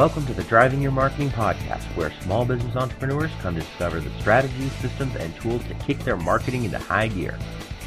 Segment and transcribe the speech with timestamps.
[0.00, 4.08] Welcome to the Driving Your Marketing podcast, where small business entrepreneurs come to discover the
[4.18, 7.38] strategies, systems, and tools to kick their marketing into high gear.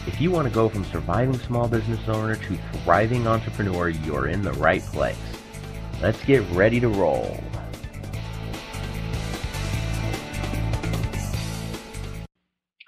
[0.06, 4.44] If you want to go from surviving small business owner to thriving entrepreneur, you're in
[4.44, 5.18] the right place.
[6.04, 7.44] Let's get ready to roll.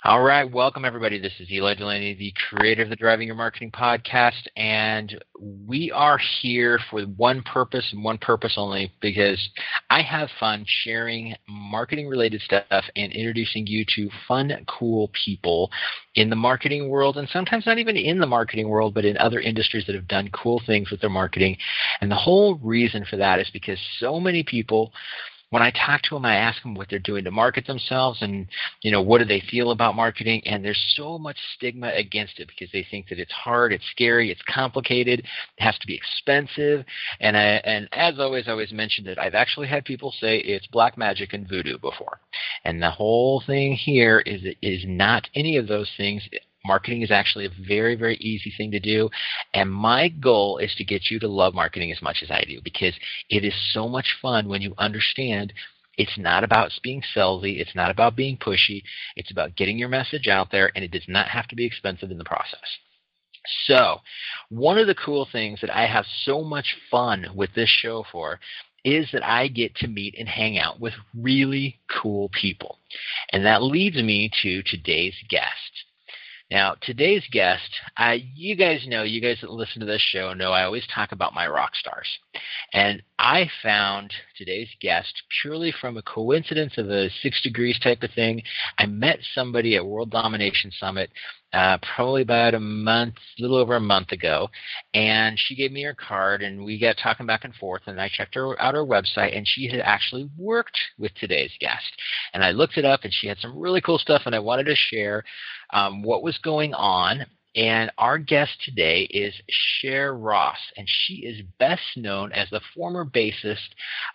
[0.05, 1.17] All right, welcome everybody.
[1.17, 6.19] This is Eli Delaney, the creator of the Driving Your Marketing podcast, and we are
[6.43, 9.49] here for one purpose and one purpose only because
[9.89, 15.71] I have fun sharing marketing related stuff and introducing you to fun, cool people
[16.13, 19.39] in the marketing world, and sometimes not even in the marketing world, but in other
[19.39, 21.57] industries that have done cool things with their marketing.
[22.01, 24.93] And the whole reason for that is because so many people
[25.51, 28.47] when I talk to them, I ask them what they're doing to market themselves and,
[28.81, 30.41] you know, what do they feel about marketing?
[30.45, 34.31] And there's so much stigma against it because they think that it's hard, it's scary,
[34.31, 35.25] it's complicated, it
[35.63, 36.85] has to be expensive.
[37.19, 40.67] And I, and as always, I always mention that I've actually had people say it's
[40.67, 42.19] black magic and voodoo before.
[42.63, 46.27] And the whole thing here is it is not any of those things
[46.65, 49.09] Marketing is actually a very, very easy thing to do.
[49.53, 52.59] And my goal is to get you to love marketing as much as I do
[52.63, 52.93] because
[53.29, 55.53] it is so much fun when you understand
[55.97, 57.59] it's not about being salesy.
[57.59, 58.83] It's not about being pushy.
[59.15, 62.11] It's about getting your message out there, and it does not have to be expensive
[62.11, 62.59] in the process.
[63.65, 64.01] So,
[64.49, 68.39] one of the cool things that I have so much fun with this show for
[68.83, 72.79] is that I get to meet and hang out with really cool people.
[73.31, 75.85] And that leads me to today's guest.
[76.51, 80.51] Now, today's guest, uh, you guys know, you guys that listen to this show know
[80.51, 82.07] I always talk about my rock stars.
[82.75, 88.11] And I found today's guest purely from a coincidence of a six degrees type of
[88.11, 88.43] thing.
[88.77, 91.09] I met somebody at World Domination Summit
[91.53, 94.49] uh, probably about a month, a little over a month ago,
[94.93, 97.83] and she gave me her card, and we got talking back and forth.
[97.85, 101.85] And I checked her out her website, and she had actually worked with today's guest.
[102.33, 104.65] And I looked it up, and she had some really cool stuff, and I wanted
[104.65, 105.23] to share
[105.71, 107.25] um, what was going on
[107.55, 113.05] and our guest today is Share Ross, and she is best known as the former
[113.05, 113.69] bassist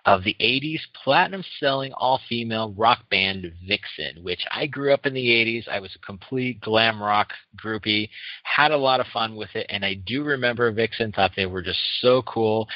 [0.05, 5.15] of the 80s platinum selling all female rock band Vixen, which I grew up in
[5.15, 5.69] the 80s.
[5.69, 8.11] I was a complete glam rock groupie,
[8.45, 11.63] had a lot of fun with it, and I do remember Vixen, thought they were
[11.63, 12.69] just so cool.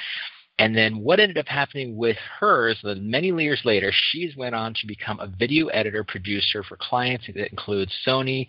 [0.58, 4.72] And then what ended up happening with hers was many years later, she's went on
[4.74, 8.46] to become a video editor producer for clients that includes Sony,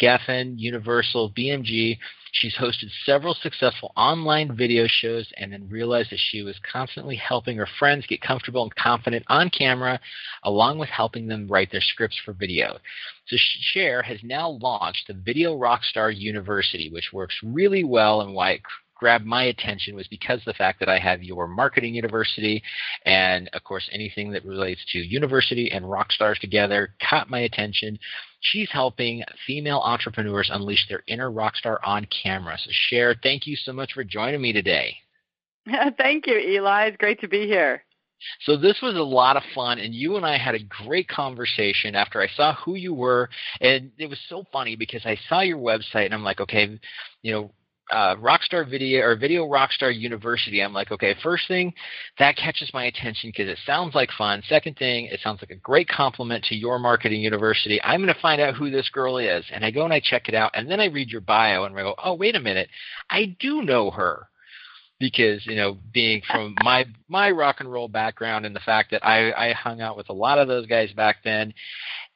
[0.00, 1.98] Geffen, Universal, BMG.
[2.34, 7.58] She's hosted several successful online video shows and then realized that she was constantly helping
[7.58, 10.00] her friends get comfortable and confident on camera,
[10.44, 12.78] along with helping them write their scripts for video.
[13.26, 13.36] So
[13.74, 18.62] Share has now launched the Video Rockstar University, which works really well and why it
[19.02, 22.62] grabbed my attention was because the fact that I have your marketing university
[23.04, 27.98] and of course anything that relates to university and rock stars together caught my attention.
[28.42, 32.56] She's helping female entrepreneurs unleash their inner rock star on camera.
[32.58, 34.94] So Share, thank you so much for joining me today.
[35.98, 36.84] thank you, Eli.
[36.84, 37.82] It's great to be here.
[38.42, 41.96] So this was a lot of fun, and you and I had a great conversation
[41.96, 43.28] after I saw who you were,
[43.60, 46.78] and it was so funny because I saw your website, and I'm like, okay,
[47.22, 47.50] you know,
[47.90, 51.74] uh, Rockstar Video or Video Rockstar University, I'm like, okay, first thing,
[52.18, 54.42] that catches my attention because it sounds like fun.
[54.48, 57.80] Second thing, it sounds like a great compliment to your marketing university.
[57.82, 59.44] I'm going to find out who this girl is.
[59.52, 60.52] And I go and I check it out.
[60.54, 62.68] And then I read your bio and I go, oh, wait a minute.
[63.10, 64.28] I do know her
[65.02, 69.04] because you know being from my my rock and roll background and the fact that
[69.04, 71.52] I, I hung out with a lot of those guys back then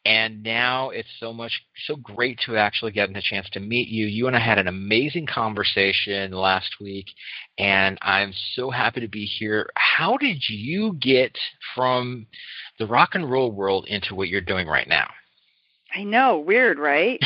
[0.07, 1.51] and now it's so much
[1.87, 4.07] so great to actually get a chance to meet you.
[4.07, 7.07] You and i had an amazing conversation last week
[7.59, 9.69] and i'm so happy to be here.
[9.75, 11.37] How did you get
[11.75, 12.27] from
[12.79, 15.11] the rock and roll world into what you're doing right now?
[15.93, 17.21] I know weird right?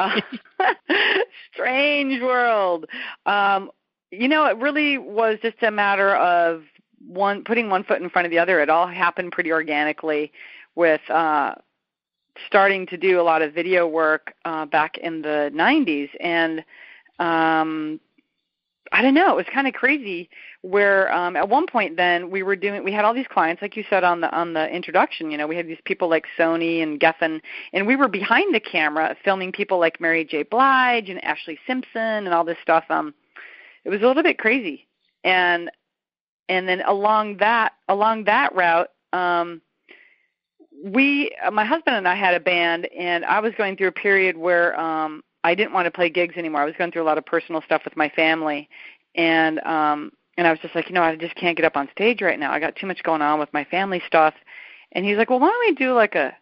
[0.00, 0.20] Uh,
[1.54, 2.86] strange world.
[3.26, 3.70] Um
[4.10, 6.64] you know it really was just a matter of
[7.06, 8.60] one putting one foot in front of the other.
[8.60, 10.32] It all happened pretty organically
[10.74, 11.54] with uh
[12.46, 16.60] starting to do a lot of video work uh, back in the 90s, and
[17.18, 18.00] um,
[18.92, 20.30] I don't know, it was kind of crazy.
[20.62, 23.76] Where um, at one point, then we were doing, we had all these clients, like
[23.76, 25.30] you said on the on the introduction.
[25.30, 27.40] You know, we had these people like Sony and Geffen,
[27.72, 30.42] and we were behind the camera filming people like Mary J.
[30.42, 32.84] Blige and Ashlee Simpson and all this stuff.
[32.90, 33.14] Um,
[33.84, 34.86] it was a little bit crazy,
[35.22, 35.70] and
[36.48, 39.60] and then along that along that route, um,
[40.84, 43.92] we uh, my husband and I had a band and I was going through a
[43.92, 46.62] period where um I didn't want to play gigs anymore.
[46.62, 48.68] I was going through a lot of personal stuff with my family
[49.14, 51.88] and um and I was just like, you know, I just can't get up on
[51.90, 52.52] stage right now.
[52.52, 54.34] I got too much going on with my family stuff.
[54.92, 56.32] And he's like, well, why don't we do like a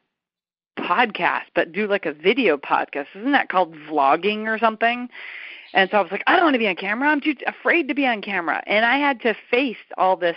[0.79, 3.07] podcast, but do like a video podcast?
[3.15, 5.09] Isn't that called vlogging or something?
[5.73, 7.09] And so I was like, I don't want to be on camera.
[7.09, 8.63] I'm too afraid to be on camera.
[8.67, 10.37] And I had to face all this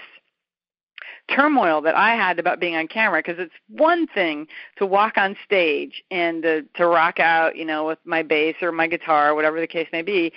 [1.36, 4.48] turmoil that I had about being on camera because it's one thing
[4.78, 8.72] to walk on stage and to, to rock out, you know, with my bass or
[8.72, 10.34] my guitar, whatever the case may be.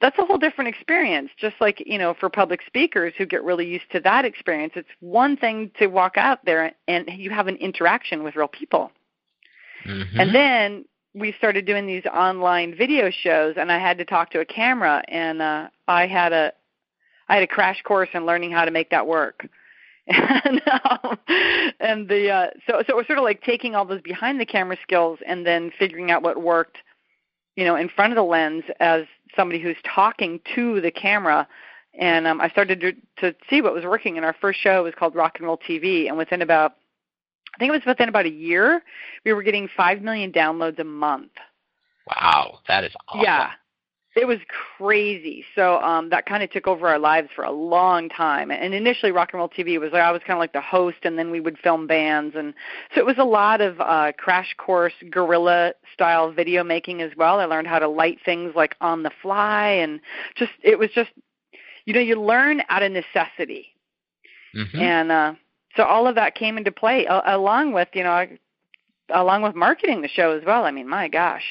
[0.00, 1.30] That's a whole different experience.
[1.38, 4.88] Just like, you know, for public speakers who get really used to that experience, it's
[5.00, 8.90] one thing to walk out there and you have an interaction with real people.
[9.86, 10.20] Mm-hmm.
[10.20, 10.84] And then
[11.14, 15.02] we started doing these online video shows and I had to talk to a camera
[15.08, 16.52] and uh I had a
[17.28, 19.48] I had a crash course in learning how to make that work
[20.08, 21.18] and um,
[21.80, 24.44] and the uh, so so it was sort of like taking all those behind the
[24.44, 26.76] camera skills and then figuring out what worked,
[27.56, 29.04] you know, in front of the lens as
[29.34, 31.48] somebody who's talking to the camera.
[31.98, 34.16] And um, I started to, to see what was working.
[34.16, 36.08] And our first show was called Rock and Roll TV.
[36.08, 36.74] And within about,
[37.54, 38.82] I think it was within about a year,
[39.24, 41.30] we were getting five million downloads a month.
[42.08, 43.22] Wow, that is awesome.
[43.22, 43.50] Yeah,
[44.16, 44.38] it was
[44.76, 45.44] crazy.
[45.54, 48.50] So um that kind of took over our lives for a long time.
[48.50, 50.98] And initially Rock and Roll TV was like I was kind of like the host
[51.02, 52.54] and then we would film bands and
[52.94, 57.40] so it was a lot of uh crash course guerrilla style video making as well.
[57.40, 60.00] I learned how to light things like on the fly and
[60.36, 61.10] just it was just
[61.84, 63.68] you know you learn out of necessity.
[64.54, 64.78] Mm-hmm.
[64.78, 65.34] And uh
[65.76, 68.26] so all of that came into play uh, along with, you know,
[69.10, 70.64] along with marketing the show as well.
[70.64, 71.42] I mean, my gosh,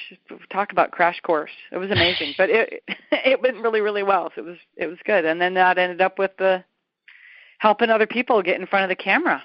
[0.52, 1.52] talk about crash course.
[1.72, 4.32] It was amazing, but it it went really really well.
[4.36, 5.26] So it was it was good.
[5.26, 6.64] And then that ended up with the
[7.60, 9.44] helping other people get in front of the camera.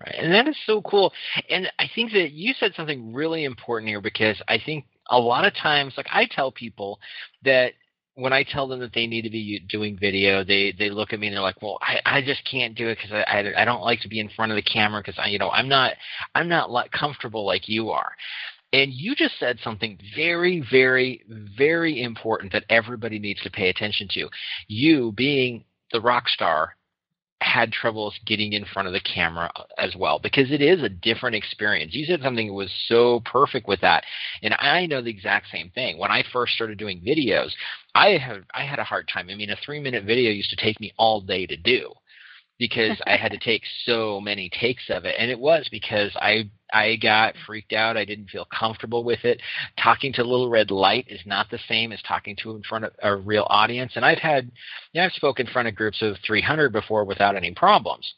[0.00, 0.14] Right.
[0.18, 1.12] And that is so cool.
[1.48, 5.44] And I think that you said something really important here because I think a lot
[5.44, 6.98] of times like I tell people
[7.44, 7.74] that
[8.16, 11.18] when I tell them that they need to be doing video, they they look at
[11.18, 13.64] me and they're like, "Well, I I just can't do it because I, I I
[13.64, 15.94] don't like to be in front of the camera because I you know I'm not
[16.34, 18.12] I'm not like comfortable like you are."
[18.72, 21.22] And you just said something very, very,
[21.56, 24.28] very important that everybody needs to pay attention to.
[24.66, 26.74] You being the rock star
[27.40, 30.88] had troubles getting in front of the camera uh, as well because it is a
[30.88, 31.94] different experience.
[31.94, 34.02] You said something that was so perfect with that.
[34.42, 35.98] And I know the exact same thing.
[35.98, 37.50] When I first started doing videos,
[37.94, 39.28] I had I had a hard time.
[39.30, 41.92] I mean, a 3-minute video used to take me all day to do
[42.58, 45.14] because I had to take so many takes of it.
[45.18, 47.96] And it was because I I got freaked out.
[47.96, 49.40] I didn't feel comfortable with it.
[49.80, 52.84] Talking to a Little Red Light is not the same as talking to in front
[52.84, 53.92] of a real audience.
[53.94, 54.50] And I've had,
[54.92, 58.12] you know, I've spoken in front of groups of 300 before without any problems.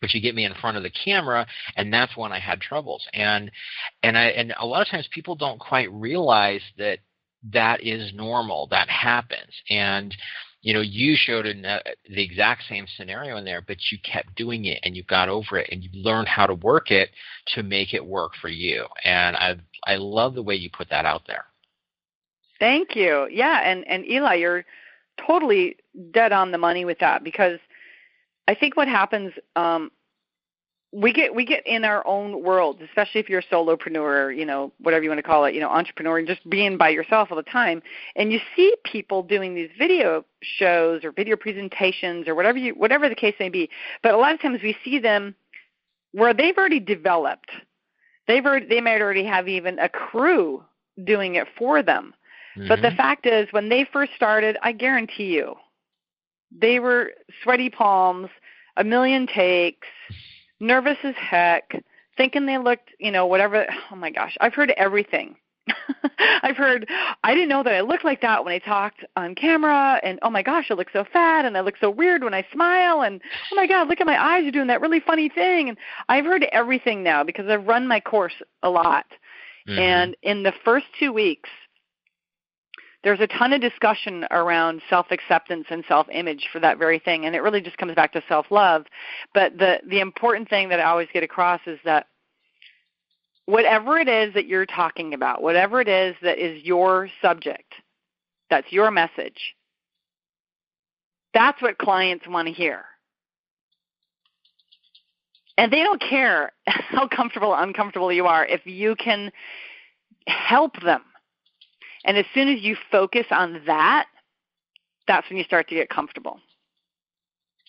[0.00, 1.44] But you get me in front of the camera,
[1.76, 3.04] and that's when I had troubles.
[3.14, 3.50] And
[4.04, 7.00] and I and a lot of times people don't quite realize that
[7.52, 8.66] that is normal.
[8.70, 9.52] That happens.
[9.70, 10.14] And
[10.60, 14.34] you know, you showed in uh, the exact same scenario in there, but you kept
[14.34, 17.10] doing it and you got over it and you learned how to work it
[17.54, 18.84] to make it work for you.
[19.04, 19.56] And I
[19.86, 21.44] I love the way you put that out there.
[22.58, 23.28] Thank you.
[23.30, 24.64] Yeah, and and Eli, you're
[25.26, 25.76] totally
[26.10, 27.58] dead on the money with that because
[28.48, 29.90] I think what happens um,
[30.92, 34.72] we get we get in our own worlds, especially if you're a solopreneur, you know,
[34.78, 37.36] whatever you want to call it, you know, entrepreneur, and just being by yourself all
[37.36, 37.82] the time,
[38.16, 43.08] and you see people doing these video shows or video presentations or whatever you whatever
[43.08, 43.68] the case may be.
[44.02, 45.34] But a lot of times we see them
[46.12, 47.50] where they've already developed.
[48.26, 50.62] They've already, they might already have even a crew
[51.04, 52.14] doing it for them.
[52.56, 52.68] Mm-hmm.
[52.68, 52.96] But the mm-hmm.
[52.96, 55.54] fact is, when they first started, I guarantee you,
[56.50, 57.10] they were
[57.42, 58.28] sweaty palms,
[58.76, 59.86] a million takes
[60.60, 61.82] nervous as heck,
[62.16, 63.66] thinking they looked, you know, whatever.
[63.90, 65.36] Oh my gosh, I've heard everything.
[66.42, 66.88] I've heard
[67.24, 70.30] I didn't know that I looked like that when I talked on camera and oh
[70.30, 73.20] my gosh, I look so fat and I look so weird when I smile and
[73.52, 76.24] oh my god, look at my eyes you're doing that really funny thing and I've
[76.24, 79.06] heard everything now because I've run my course a lot.
[79.68, 79.78] Mm-hmm.
[79.78, 81.50] And in the first 2 weeks
[83.04, 87.40] there's a ton of discussion around self-acceptance and self-image for that very thing and it
[87.40, 88.86] really just comes back to self-love.
[89.34, 92.06] But the the important thing that I always get across is that
[93.46, 97.72] whatever it is that you're talking about whatever it is that is your subject
[98.50, 99.54] that's your message
[101.34, 102.84] that's what clients want to hear.
[105.56, 109.30] And they don't care how comfortable or uncomfortable you are if you can
[110.26, 111.02] help them
[112.04, 114.06] and as soon as you focus on that,
[115.06, 116.40] that's when you start to get comfortable.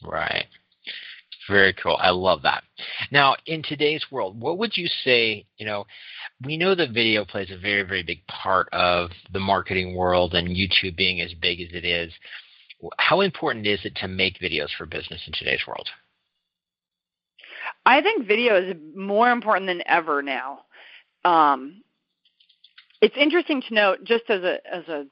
[0.03, 0.45] Right.
[1.50, 1.98] Very cool.
[2.00, 2.63] I love that.
[3.12, 5.86] Now, in today's world, what would you say, you know,
[6.45, 10.48] we know that video plays a very, very big part of the marketing world and
[10.48, 12.13] YouTube being as big as it is.
[12.98, 15.89] how important is it to make videos for business in today's world?
[17.86, 20.59] I think video is more important than ever now.
[21.25, 21.81] Um,
[23.01, 25.06] it's interesting to note, just as a as a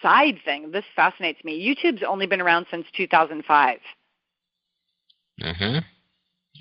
[0.00, 1.60] side thing, this fascinates me.
[1.60, 3.78] YouTube's only been around since 2005.
[5.40, 5.64] Mm-hmm.
[5.64, 5.86] It's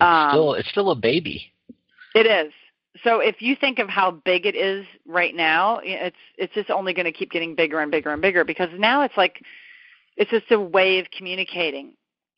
[0.02, 1.52] um, still it's still a baby.
[2.16, 2.54] It is.
[3.04, 6.94] So if you think of how big it is right now, it's it's just only
[6.94, 9.42] going to keep getting bigger and bigger and bigger because now it's like
[10.18, 11.94] it's just a way of communicating.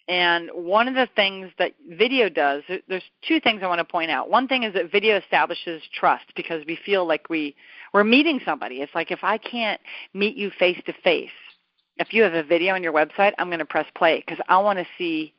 [0.07, 4.11] And one of the things that video does, there's two things I want to point
[4.11, 4.29] out.
[4.29, 7.55] One thing is that video establishes trust because we feel like we
[7.93, 8.81] we're meeting somebody.
[8.81, 9.79] It's like if I can't
[10.13, 11.29] meet you face to face,
[11.97, 14.57] if you have a video on your website, I'm going to press play because I
[14.57, 15.33] want to see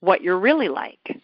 [0.00, 1.20] what you're really like.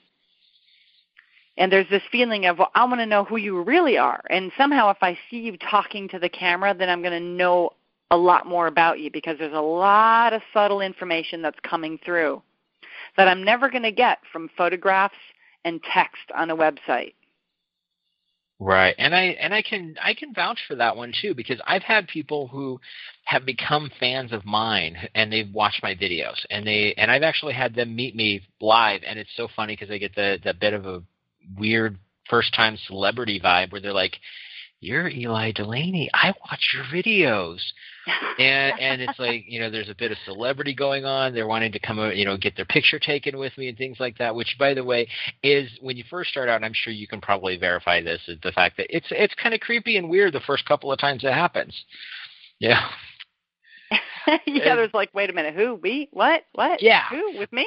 [1.57, 4.21] And there's this feeling of, well, I want to know who you really are.
[4.29, 7.71] And somehow, if I see you talking to the camera, then I'm going to know
[8.11, 12.43] a lot more about you because there's a lot of subtle information that's coming through
[13.17, 15.15] that I'm never going to get from photographs
[15.65, 17.15] and text on a website.
[18.61, 18.95] Right.
[18.99, 22.07] And I and I can I can vouch for that one too because I've had
[22.07, 22.81] people who
[23.25, 27.55] have become fans of mine and they've watched my videos and they and I've actually
[27.55, 30.73] had them meet me live and it's so funny because they get the the bit
[30.73, 31.03] of a
[31.59, 31.99] weird
[32.31, 34.17] first time celebrity vibe where they're like
[34.85, 36.11] you're Eli Delaney.
[36.13, 37.61] I watch your videos.
[38.39, 41.33] and and it's like, you know, there's a bit of celebrity going on.
[41.33, 44.19] They're wanting to come you know, get their picture taken with me and things like
[44.19, 45.09] that, which by the way
[45.43, 48.53] is when you first start out, I'm sure you can probably verify this, is the
[48.53, 51.33] fact that it's it's kind of creepy and weird the first couple of times it
[51.33, 51.75] happens.
[52.59, 52.89] Yeah.
[54.47, 55.79] yeah, there's like, wait a minute, who?
[55.83, 56.09] Me?
[56.13, 56.45] What?
[56.53, 56.83] What?
[56.83, 57.05] Yeah.
[57.11, 57.39] Who?
[57.39, 57.67] With me?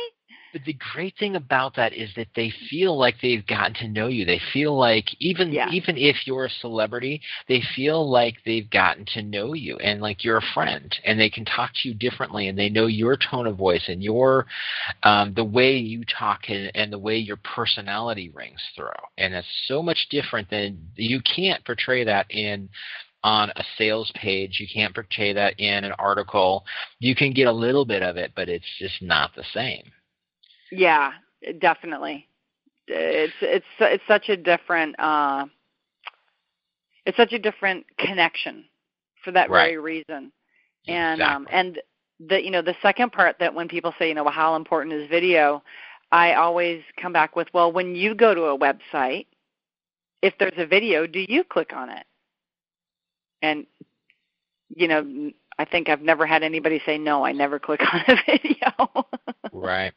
[0.54, 4.08] But the great thing about that is that they feel like they've gotten to know
[4.08, 4.26] you.
[4.26, 5.70] They feel like even yeah.
[5.72, 10.24] even if you're a celebrity, they feel like they've gotten to know you and like
[10.24, 13.48] you're a friend, and they can talk to you differently, and they know your tone
[13.48, 14.46] of voice and your
[15.04, 18.88] um, the way you talk and, and the way your personality rings through.
[19.18, 22.70] And it's so much different than you can't portray that in
[23.24, 24.58] on a sales page.
[24.60, 26.64] You can't portray that in an article.
[27.00, 29.84] You can get a little bit of it, but it's just not the same.
[30.72, 31.12] Yeah,
[31.60, 32.28] definitely.
[32.88, 35.46] It's it's it's such a different uh,
[37.06, 38.66] it's such a different connection
[39.24, 39.66] for that right.
[39.66, 40.32] very reason.
[40.88, 41.24] And exactly.
[41.24, 41.82] um and
[42.20, 44.94] the you know the second part that when people say you know well, how important
[44.94, 45.64] is video,
[46.12, 49.26] I always come back with well when you go to a website,
[50.22, 52.06] if there's a video, do you click on it?
[53.42, 53.66] And
[54.76, 57.26] you know I think I've never had anybody say no.
[57.26, 59.08] I never click on a video.
[59.62, 59.94] Right.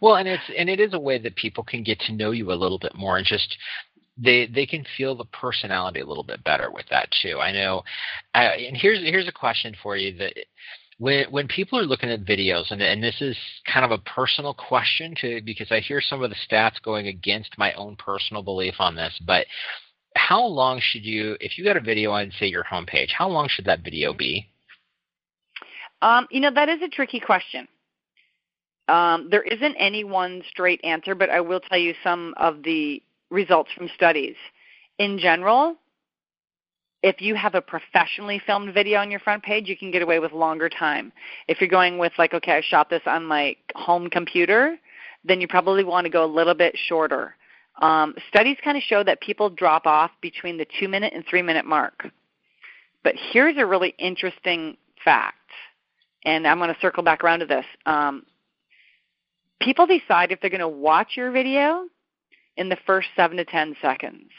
[0.00, 2.52] Well, and it's and it is a way that people can get to know you
[2.52, 3.56] a little bit more and just
[4.16, 7.38] they they can feel the personality a little bit better with that too.
[7.38, 7.82] I know.
[8.34, 10.34] Uh, and here's here's a question for you that
[10.98, 13.36] when when people are looking at videos and and this is
[13.72, 17.58] kind of a personal question to because I hear some of the stats going against
[17.58, 19.46] my own personal belief on this, but
[20.16, 23.48] how long should you if you got a video on say your homepage, how long
[23.48, 24.46] should that video be?
[26.02, 27.68] Um, you know, that is a tricky question.
[28.90, 33.02] Um, there isn't any one straight answer, but I will tell you some of the
[33.30, 34.34] results from studies.
[34.98, 35.76] In general,
[37.02, 40.18] if you have a professionally filmed video on your front page, you can get away
[40.18, 41.12] with longer time.
[41.46, 44.76] If you're going with like, okay, I shot this on my home computer,
[45.24, 47.36] then you probably want to go a little bit shorter.
[47.80, 51.42] Um, studies kind of show that people drop off between the two minute and three
[51.42, 52.08] minute mark.
[53.04, 55.36] But here's a really interesting fact
[56.24, 57.64] and I'm going to circle back around to this.
[57.86, 58.24] Um,
[59.60, 61.86] people decide if they're going to watch your video
[62.56, 64.30] in the first seven to ten seconds.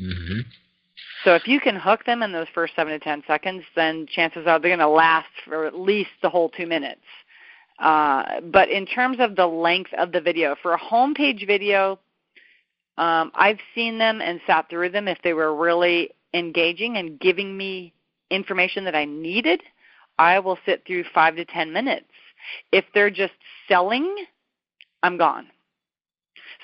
[0.00, 0.40] Mm-hmm.
[1.24, 4.46] So if you can hook them in those first seven to ten seconds, then chances
[4.46, 7.02] are they're going to last for at least the whole two minutes.
[7.78, 11.98] Uh, but in terms of the length of the video, for a homepage video,
[12.98, 17.56] um, I've seen them and sat through them if they were really engaging and giving
[17.56, 17.94] me
[18.30, 19.62] information that I needed.
[20.18, 22.06] I will sit through five to ten minutes.
[22.72, 23.34] If they're just
[23.68, 24.14] selling,
[25.02, 25.46] I'm gone.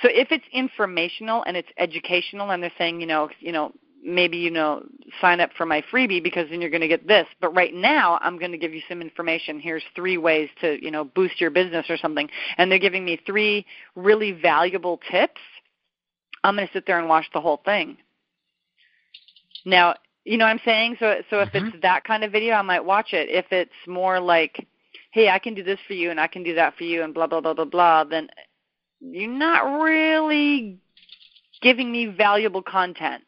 [0.03, 3.73] So if it's informational and it's educational and they're saying, you know, you know,
[4.05, 4.85] maybe you know,
[5.21, 7.27] sign up for my freebie because then you're going to get this.
[7.41, 9.59] But right now, I'm going to give you some information.
[9.59, 12.29] Here's three ways to, you know, boost your business or something.
[12.59, 15.41] And they're giving me three really valuable tips.
[16.45, 17.97] I'm going to sit there and watch the whole thing.
[19.65, 20.97] Now, you know what I'm saying?
[21.01, 21.69] So so if mm-hmm.
[21.69, 23.29] it's that kind of video, I might watch it.
[23.29, 24.67] If it's more like,
[25.17, 27.15] hey, I can do this for you and I can do that for you and
[27.15, 28.29] blah blah blah blah blah, then
[29.01, 30.77] you're not really
[31.63, 33.25] giving me valuable content.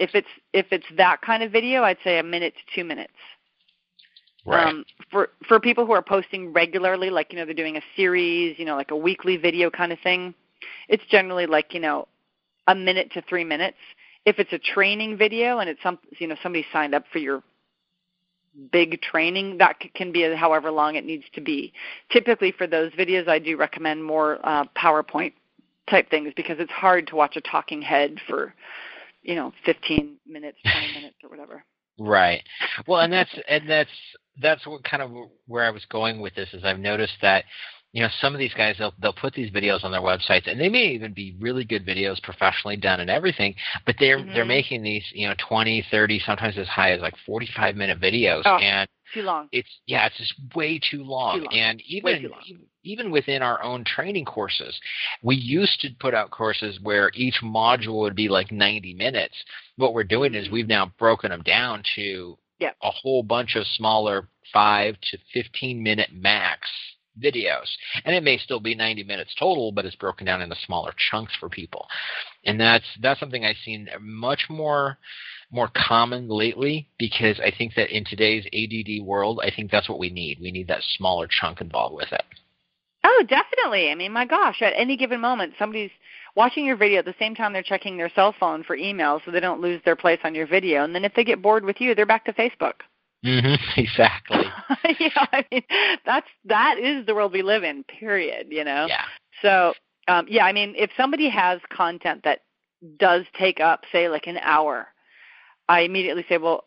[0.00, 3.12] If it's if it's that kind of video, I'd say a minute to two minutes.
[4.44, 4.66] Right.
[4.66, 8.58] Um, for for people who are posting regularly, like you know they're doing a series,
[8.58, 10.34] you know, like a weekly video kind of thing,
[10.88, 12.08] it's generally like you know
[12.66, 13.78] a minute to three minutes.
[14.26, 17.44] If it's a training video and it's some you know somebody signed up for your
[18.72, 21.72] big training, that can be however long it needs to be.
[22.10, 25.32] Typically, for those videos, I do recommend more uh, PowerPoint
[25.88, 28.54] type things because it's hard to watch a talking head for
[29.22, 31.64] you know 15 minutes, 20 minutes, or whatever.
[31.98, 32.42] Right.
[32.86, 33.90] Well, and that's and that's
[34.40, 35.10] that's what kind of
[35.46, 37.44] where I was going with this is I've noticed that
[37.92, 40.60] you know some of these guys they'll they'll put these videos on their websites and
[40.60, 43.54] they may even be really good videos professionally done and everything
[43.86, 44.34] but they're mm-hmm.
[44.34, 48.42] they're making these you know 20 30 sometimes as high as like 45 minute videos
[48.44, 51.54] oh, and too long it's yeah it's just way too long, too long.
[51.54, 52.30] and even
[52.84, 54.78] even within our own training courses
[55.22, 59.34] we used to put out courses where each module would be like 90 minutes
[59.76, 62.76] what we're doing is we've now broken them down to yep.
[62.82, 66.68] a whole bunch of smaller 5 to 15 minute max
[67.22, 67.66] videos.
[68.04, 71.34] And it may still be 90 minutes total, but it's broken down into smaller chunks
[71.38, 71.86] for people.
[72.44, 74.98] And that's that's something I've seen much more
[75.50, 79.98] more common lately because I think that in today's ADD world, I think that's what
[79.98, 80.38] we need.
[80.40, 82.24] We need that smaller chunk involved with it.
[83.04, 83.90] Oh, definitely.
[83.90, 85.90] I mean, my gosh, at any given moment, somebody's
[86.34, 89.30] watching your video at the same time they're checking their cell phone for emails so
[89.30, 90.84] they don't lose their place on your video.
[90.84, 92.74] And then if they get bored with you, they're back to Facebook.
[93.24, 94.44] Mm-hmm, exactly.
[95.00, 95.62] yeah, I mean
[96.04, 97.84] that's that is the world we live in.
[97.84, 98.48] Period.
[98.50, 98.86] You know.
[98.88, 99.04] Yeah.
[99.42, 99.72] So
[100.08, 102.40] um, yeah, I mean, if somebody has content that
[102.98, 104.88] does take up, say, like an hour,
[105.68, 106.64] I immediately say, well,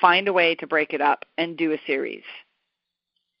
[0.00, 2.22] find a way to break it up and do a series.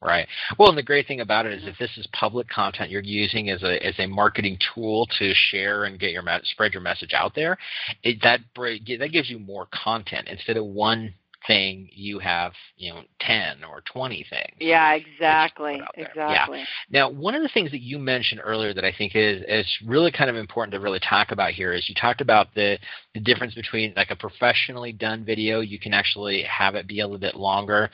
[0.00, 0.28] Right.
[0.58, 3.50] Well, and the great thing about it is if this is public content you're using
[3.50, 7.34] as a as a marketing tool to share and get your spread your message out
[7.34, 7.58] there,
[8.04, 11.12] it, that that gives you more content instead of one
[11.46, 16.64] thing you have you know 10 or 20 things yeah exactly exactly yeah.
[16.90, 20.10] now one of the things that you mentioned earlier that i think is is really
[20.10, 22.76] kind of important to really talk about here is you talked about the
[23.14, 27.06] the difference between like a professionally done video you can actually have it be a
[27.06, 27.90] little bit longer.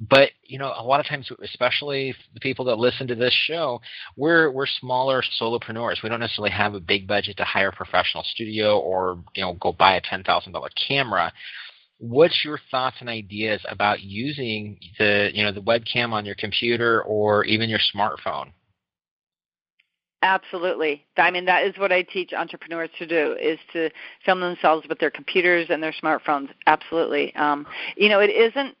[0.00, 3.80] But you know a lot of times especially the people that listen to this show
[4.16, 6.02] we're we're smaller solopreneurs.
[6.02, 9.54] We don't necessarily have a big budget to hire a professional studio or you know
[9.54, 11.32] go buy a ten thousand dollar camera
[11.98, 17.02] what's your thoughts and ideas about using the you know the webcam on your computer
[17.02, 18.52] or even your smartphone?
[20.22, 21.04] Absolutely.
[21.16, 23.90] I mean that is what i teach entrepreneurs to do is to
[24.24, 26.48] film themselves with their computers and their smartphones.
[26.66, 27.34] Absolutely.
[27.34, 28.76] Um, you know it isn't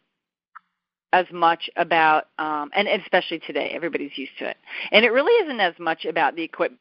[1.12, 4.56] as much about um, and especially today everybody's used to it.
[4.92, 6.80] And it really isn't as much about the equipment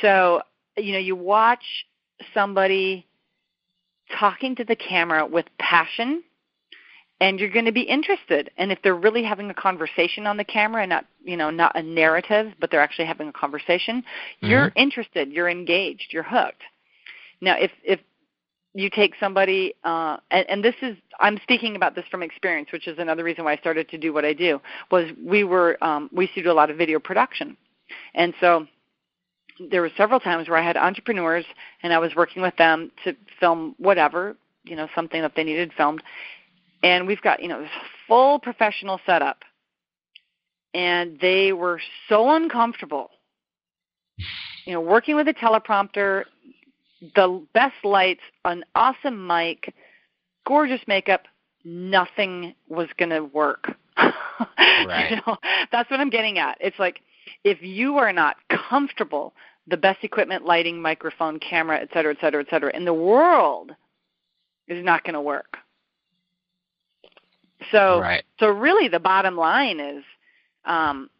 [0.00, 0.42] so
[0.76, 1.86] you know you watch
[2.34, 3.06] somebody
[4.18, 6.22] talking to the camera with passion
[7.20, 8.50] and you're going to be interested.
[8.56, 11.76] And if they're really having a conversation on the camera and not you know not
[11.76, 14.46] a narrative but they're actually having a conversation mm-hmm.
[14.46, 16.62] you're interested you're engaged you're hooked.
[17.40, 18.00] Now if if
[18.72, 22.86] you take somebody uh and, and this is i'm speaking about this from experience which
[22.86, 24.60] is another reason why i started to do what i do
[24.92, 27.56] was we were um we used to do a lot of video production.
[28.14, 28.66] And so
[29.68, 31.44] there were several times where I had entrepreneurs
[31.82, 35.72] and I was working with them to film whatever, you know, something that they needed
[35.76, 36.02] filmed.
[36.82, 37.70] And we've got, you know, this
[38.08, 39.38] full professional setup.
[40.72, 43.10] And they were so uncomfortable.
[44.64, 46.24] You know, working with a teleprompter,
[47.14, 49.74] the best lights, an awesome mic,
[50.46, 51.22] gorgeous makeup,
[51.64, 53.74] nothing was going to work.
[53.98, 55.10] right.
[55.10, 55.36] you know,
[55.72, 56.56] that's what I'm getting at.
[56.60, 57.00] It's like
[57.44, 59.32] if you are not comfortable
[59.70, 63.70] the best equipment, lighting, microphone, camera, et cetera, et cetera, et cetera, in the world
[64.68, 65.56] is not going to work.
[67.70, 68.24] So, right.
[68.38, 70.02] so really, the bottom line is,
[70.64, 71.10] um,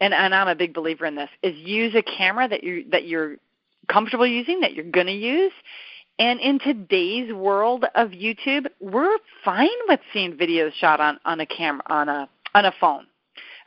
[0.00, 3.04] and, and I'm a big believer in this, is use a camera that you that
[3.06, 3.36] you're
[3.88, 5.52] comfortable using, that you're going to use.
[6.20, 11.46] And in today's world of YouTube, we're fine with seeing videos shot on on a
[11.46, 13.07] camera on a on a phone.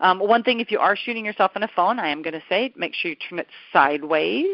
[0.01, 2.43] Um, one thing, if you are shooting yourself on a phone, I am going to
[2.49, 4.47] say make sure you turn it sideways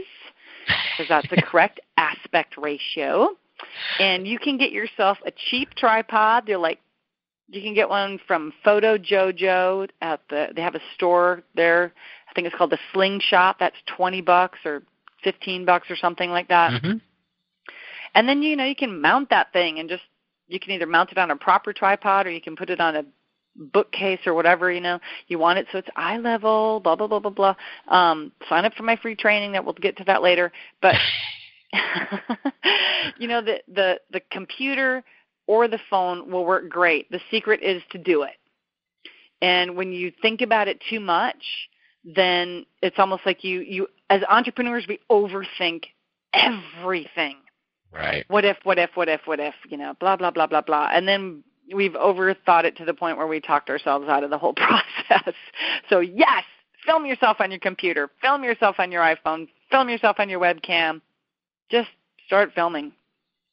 [0.66, 3.30] because that's the correct aspect ratio.
[4.00, 6.44] And you can get yourself a cheap tripod.
[6.46, 6.80] They're like
[7.50, 11.94] you can get one from Photojojo at the they have a store there.
[12.30, 13.58] I think it's called the Slingshot.
[13.60, 14.84] That's twenty bucks or
[15.24, 16.74] fifteen bucks or something like that.
[16.74, 16.98] Mm-hmm.
[18.14, 20.04] And then you know you can mount that thing and just
[20.48, 22.96] you can either mount it on a proper tripod or you can put it on
[22.96, 23.06] a
[23.58, 27.20] bookcase or whatever you know you want it so it's eye level blah blah blah
[27.20, 27.56] blah blah
[27.88, 30.96] um sign up for my free training that we'll get to that later but
[33.18, 35.04] you know the the the computer
[35.48, 37.10] or the phone will work great.
[37.10, 38.36] The secret is to do it.
[39.42, 41.70] And when you think about it too much,
[42.04, 45.86] then it's almost like you you as entrepreneurs we overthink
[46.34, 47.38] everything.
[47.92, 48.26] Right.
[48.28, 50.90] What if, what if, what if, what if, you know, blah blah blah blah blah.
[50.92, 51.44] And then
[51.74, 54.54] we've overthought it to the point where we talked ourselves out of the whole
[55.08, 55.34] process.
[55.90, 56.44] so yes,
[56.86, 61.02] film yourself on your computer, film yourself on your iPhone, film yourself on your webcam.
[61.70, 61.90] Just
[62.26, 62.94] start filming.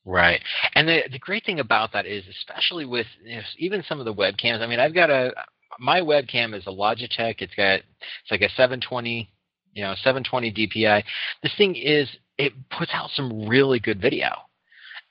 [0.07, 0.42] Right,
[0.74, 4.05] and the the great thing about that is, especially with you know, even some of
[4.05, 4.61] the webcams.
[4.61, 5.33] I mean, I've got a
[5.81, 7.37] my webcam is a Logitech.
[7.38, 9.31] It's got it's like a 720,
[9.72, 11.03] you know, 720 DPI.
[11.42, 14.29] This thing is it puts out some really good video,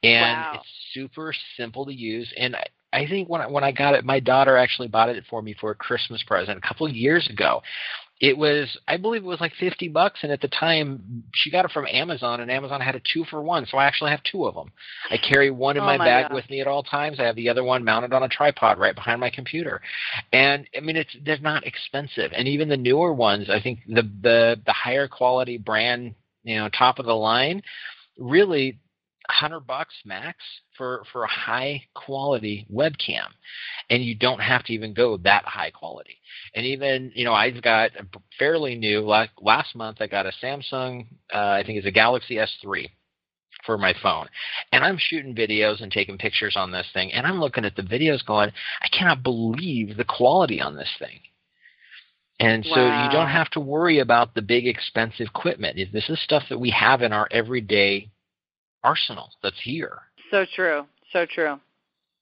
[0.04, 0.52] and wow.
[0.56, 2.32] it's super simple to use.
[2.38, 2.56] And
[2.94, 5.56] I, think when I, when I got it, my daughter actually bought it for me
[5.60, 7.62] for a Christmas present a couple of years ago.
[8.22, 11.66] It was, I believe, it was like fifty bucks, and at the time, she got
[11.66, 14.46] it from Amazon, and Amazon had a two for one, so I actually have two
[14.46, 14.72] of them.
[15.10, 16.36] I carry one in oh my, my bag God.
[16.36, 17.20] with me at all times.
[17.20, 19.82] I have the other one mounted on a tripod right behind my computer,
[20.32, 24.04] and I mean, it's they're not expensive, and even the newer ones, I think the
[24.22, 27.62] the the higher quality brand, you know, top of the line,
[28.18, 28.80] really
[29.28, 30.38] hundred bucks max
[30.78, 33.28] for for a high quality webcam.
[33.90, 36.18] And you don't have to even go that high quality.
[36.56, 38.06] And even you know i've got a
[38.38, 42.36] fairly new like last month i got a samsung uh, i think it's a galaxy
[42.36, 42.90] s3
[43.66, 44.28] for my phone.
[44.72, 47.14] And i'm shooting videos and taking pictures on this thing.
[47.14, 51.20] And i'm looking at the videos going i cannot believe the quality on this thing.
[52.40, 55.78] And so you don't have to worry about the big expensive equipment.
[55.94, 58.10] This is stuff that we have in our everyday
[58.84, 60.00] arsenal that's here
[60.34, 60.88] So true.
[61.12, 61.60] So true.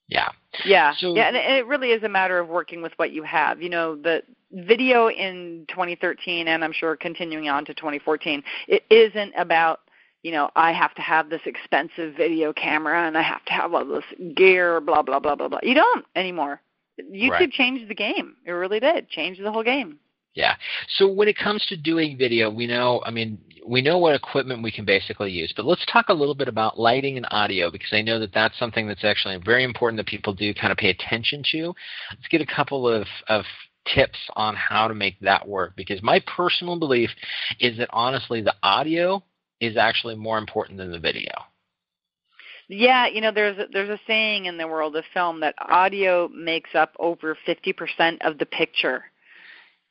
[0.10, 0.30] yeah
[0.66, 0.94] Yeah.
[0.98, 3.62] So- yeah, and it- really is a matter of working with what you have.
[3.62, 4.22] You know, the
[4.52, 9.80] video in 2013 and I'm sure continuing on to 2014, it isn't about,
[10.24, 13.74] you know, I have to have this expensive video camera and I have to have
[13.74, 14.04] all this
[14.36, 15.60] gear, blah blah blah blah blah.
[15.64, 16.60] You don't anymore.
[17.00, 17.52] YouTube Right.
[17.52, 18.36] changed the game.
[18.46, 19.08] It really did.
[19.10, 20.00] Changed the whole game.
[20.34, 20.56] Yeah.
[20.98, 24.64] So when it comes to doing video, we know, I mean, we know what equipment
[24.64, 27.92] we can basically use, but let's talk a little bit about lighting and audio because
[27.92, 30.90] I know that that's something that's actually very important that people do kind of pay
[30.90, 31.74] attention to.
[32.12, 33.44] Let's get a couple of, of
[33.94, 37.10] tips on how to make that work because my personal belief
[37.60, 39.24] is that honestly the audio
[39.60, 41.32] is actually more important than the video.
[42.68, 46.30] Yeah, you know, there's a, there's a saying in the world of film that audio
[46.30, 49.11] makes up over 50% of the picture.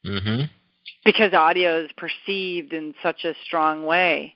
[0.04, 0.44] Mm-hmm.
[1.04, 4.34] because audio is perceived in such a strong way.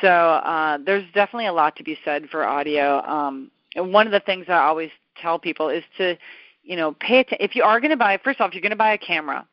[0.00, 3.00] So uh, there's definitely a lot to be said for audio.
[3.02, 6.18] Um, and one of the things I always tell people is to,
[6.62, 7.44] you know, pay attention.
[7.44, 9.46] If you are going to buy, first off, if you're going to buy a camera,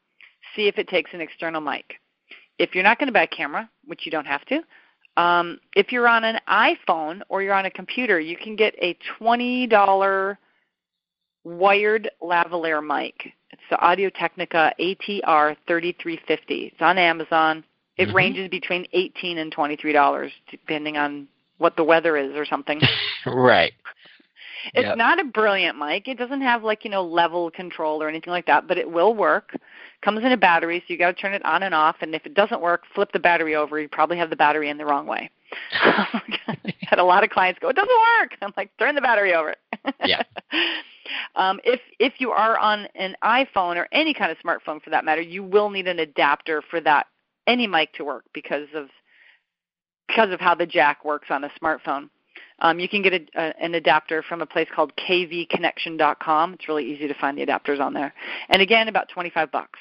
[0.56, 1.95] see if it takes an external mic.
[2.60, 4.62] If you're not going to buy a camera, which you don't have to,
[5.21, 8.97] um, if you're on an iPhone or you're on a computer, you can get a
[9.19, 10.38] $20
[11.43, 13.34] wired lavalier mic.
[13.51, 16.71] It's the Audio Technica ATR 3350.
[16.73, 17.63] It's on Amazon.
[17.97, 18.13] It Mhm.
[18.13, 21.27] ranges between 18 and $23 depending on
[21.58, 22.82] what the weather is or something.
[23.25, 23.73] Right.
[24.73, 24.97] It's Yep.
[24.97, 26.08] not a brilliant mic.
[26.10, 29.13] It doesn't have like, you know, level control or anything like that, but it will
[29.13, 29.56] work.
[30.01, 32.25] Comes in a battery, so you got to turn it on and off, and if
[32.25, 33.79] it doesn't work, flip the battery over.
[33.79, 35.29] You probably have the battery in the wrong way.
[35.82, 39.56] Had a lot of clients go, "It doesn't work." I'm like, "Turn the battery over."
[40.06, 40.24] Yeah.
[41.36, 45.06] um, if if you are on an iPhone or any kind of smartphone for that
[45.06, 47.08] matter, you will need an adapter for that
[47.48, 48.88] any mic to work because of
[50.08, 52.10] because of how the jack works on a smartphone.
[52.60, 56.54] Um, you can get a, a, an adapter from a place called kvconnection.com.
[56.54, 58.13] It's really easy to find the adapters on there.
[58.50, 59.80] And again, about 25 bucks.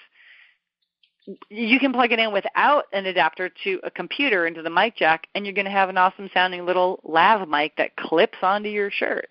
[1.50, 5.28] You can plug it in without an adapter to a computer into the mic jack,
[5.34, 8.90] and you're going to have an awesome sounding little lav mic that clips onto your
[8.90, 9.28] shirt.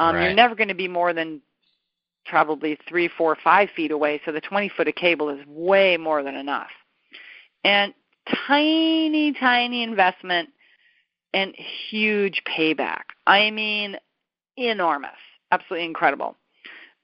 [0.00, 1.42] Um, You're never going to be more than
[2.24, 6.22] probably three, four, five feet away, so the 20 foot of cable is way more
[6.22, 6.70] than enough.
[7.64, 7.92] And
[8.46, 10.48] tiny, tiny investment
[11.34, 11.54] and
[11.90, 13.02] huge payback.
[13.26, 13.96] I mean,
[14.56, 15.10] enormous,
[15.52, 16.34] absolutely incredible.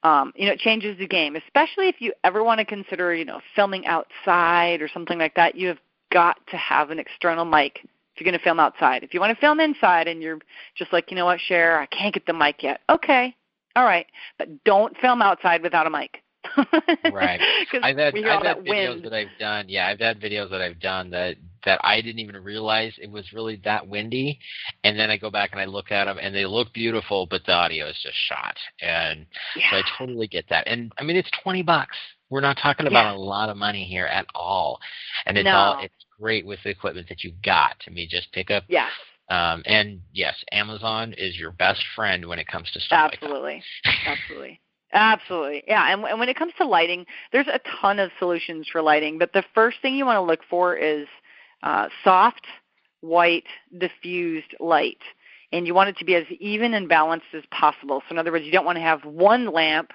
[0.03, 3.27] Um, you know, it changes the game, especially if you ever want to consider, you
[3.27, 5.55] know, filming outside or something like that.
[5.55, 5.79] You have
[6.13, 9.03] got to have an external mic if you're going to film outside.
[9.03, 10.39] If you want to film inside and you're
[10.75, 12.81] just like, you know what, Share, I can't get the mic yet.
[12.89, 13.37] Okay,
[13.77, 14.07] all right,
[14.39, 16.23] but don't film outside without a mic.
[17.13, 17.41] Right.
[17.83, 19.05] I've had I've had that videos wind.
[19.05, 19.67] that I've done.
[19.69, 23.33] Yeah, I've had videos that I've done that that I didn't even realize it was
[23.33, 24.39] really that windy,
[24.85, 27.45] and then I go back and I look at them and they look beautiful, but
[27.47, 28.57] the audio is just shot.
[28.81, 29.27] And
[29.71, 30.67] so I totally get that.
[30.69, 31.97] And I mean, it's twenty bucks.
[32.31, 33.17] We're not talking about Yeah.
[33.17, 34.79] a lot of money here at all.
[35.27, 35.57] And it's No.
[35.57, 37.77] all it's great with the equipment that you got.
[37.87, 38.91] I mean, just pick up Yes.
[39.29, 43.63] Um, and yes, Amazon is your best friend when it comes to stuff Absolutely.
[43.85, 44.61] like Absolutely.
[44.93, 45.65] Absolutely.
[45.67, 45.93] Yeah.
[45.93, 49.33] And, and when it comes to lighting, there's a ton of solutions for lighting, but
[49.33, 51.09] the first thing you want to look for is
[51.63, 52.47] uh, soft,
[53.01, 55.01] white, diffused light.
[55.53, 58.03] And you want it to be as even and balanced as possible.
[58.09, 59.93] So, in other words, you don't want to have one lamp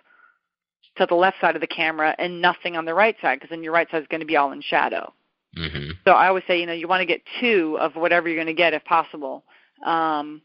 [0.97, 3.63] to the left side of the camera and nothing on the right side because then
[3.63, 5.13] your right side is going to be all in shadow.
[5.57, 5.91] Mm-hmm.
[6.05, 8.47] So I always say, you know, you want to get two of whatever you're going
[8.47, 9.43] to get if possible.
[9.85, 10.41] Um,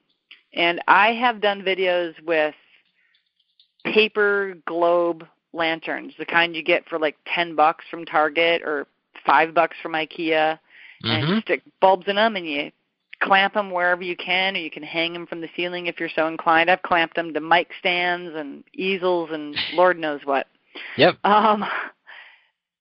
[0.53, 2.55] and I have done videos with
[3.85, 8.87] paper globe lanterns, the kind you get for like ten bucks from Target or
[9.25, 10.59] five bucks from IKEA,
[11.05, 11.11] Mm-hmm.
[11.11, 12.71] and you stick bulbs in them and you
[13.21, 16.09] clamp them wherever you can, or you can hang them from the ceiling if you're
[16.09, 16.71] so inclined.
[16.71, 20.47] I've clamped them to mic stands and easels and Lord knows what.
[20.97, 21.17] Yep.
[21.25, 21.65] Um,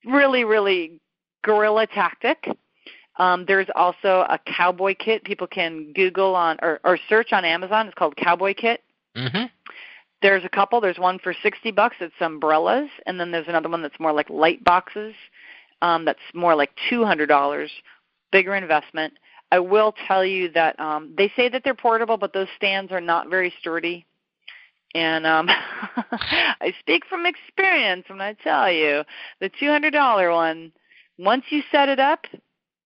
[0.05, 1.01] really, really
[1.45, 2.49] guerrilla tactic.
[3.17, 5.23] Um, there's also a cowboy kit.
[5.23, 7.87] People can Google on or, or search on Amazon.
[7.87, 8.83] It's called Cowboy Kit.
[9.15, 9.45] Mm-hmm.
[10.21, 10.81] There's a couple.
[10.81, 11.97] There's one for 60 bucks.
[12.01, 15.13] It's umbrellas, and then there's another one that's more like light boxes.
[15.81, 17.69] Um, that's more like $200,
[18.31, 19.13] bigger investment.
[19.51, 23.01] I will tell you that um, they say that they're portable, but those stands are
[23.01, 24.05] not very sturdy.
[24.95, 29.03] And um, I speak from experience when I tell you
[29.39, 30.71] the $200 one.
[31.17, 32.25] Once you set it up,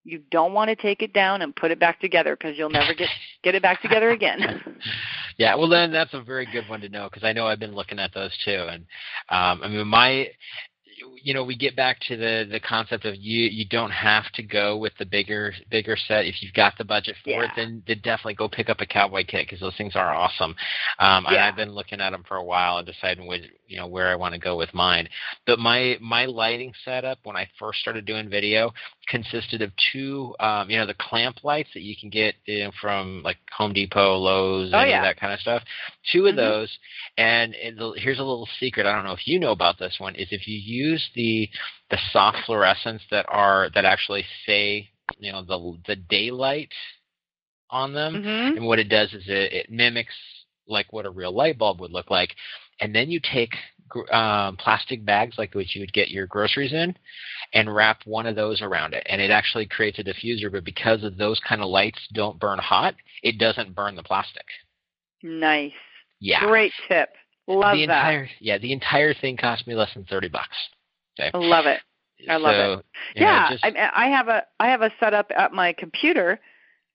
[0.03, 2.93] you don't want to take it down and put it back together because you'll never
[2.93, 3.09] get
[3.43, 4.61] get it back together again.
[5.37, 7.73] Yeah, well then that's a very good one to know because I know I've been
[7.73, 8.85] looking at those too, and
[9.29, 10.27] um, I mean my,
[11.21, 14.43] you know, we get back to the the concept of you you don't have to
[14.43, 17.99] go with the bigger bigger set if you've got the budget for it, then, then
[18.03, 20.55] definitely go pick up a cowboy kit because those things are awesome.
[20.99, 21.47] Um, and Yeah.
[21.47, 24.15] I've been looking at them for a while and deciding which, you know where I
[24.15, 25.07] want to go with mine.
[25.45, 28.73] But my my lighting setup when I first started doing video
[29.09, 32.71] consisted of two, um, you know, the clamp lights that you can get you know,
[32.79, 35.01] from like Home Depot, Lowe's, Oh, yeah.
[35.01, 35.63] that kind of stuff.
[36.11, 36.37] Two of Mhm.
[36.37, 36.77] those,
[37.17, 38.85] and, the, here's a little secret.
[38.85, 40.15] I don't know if you know about this one.
[40.15, 41.49] Is if you use the
[41.89, 46.71] the soft fluorescents that are that actually say you know the the daylight
[47.71, 50.13] on them, hmm and what it does is it, it mimics
[50.67, 52.35] like what a real light bulb would look like,
[52.79, 53.55] and then you take
[54.11, 56.95] um, plastic bags like which you would get your groceries in,
[57.53, 60.51] and wrap one of those around it, and it actually creates a diffuser.
[60.51, 64.45] But because of those kind of lights don't burn hot, it doesn't burn the plastic.
[65.23, 65.71] Nice.
[66.19, 66.45] Yeah.
[66.45, 67.09] Great tip.
[67.49, 67.97] Love the that.
[67.97, 70.55] entire yeah the entire thing cost me less than 30 bucks
[71.19, 71.79] okay Love it.
[72.29, 72.85] I love so, it.
[73.15, 76.39] you know, yeah, just, I, I have a I have a setup at my computer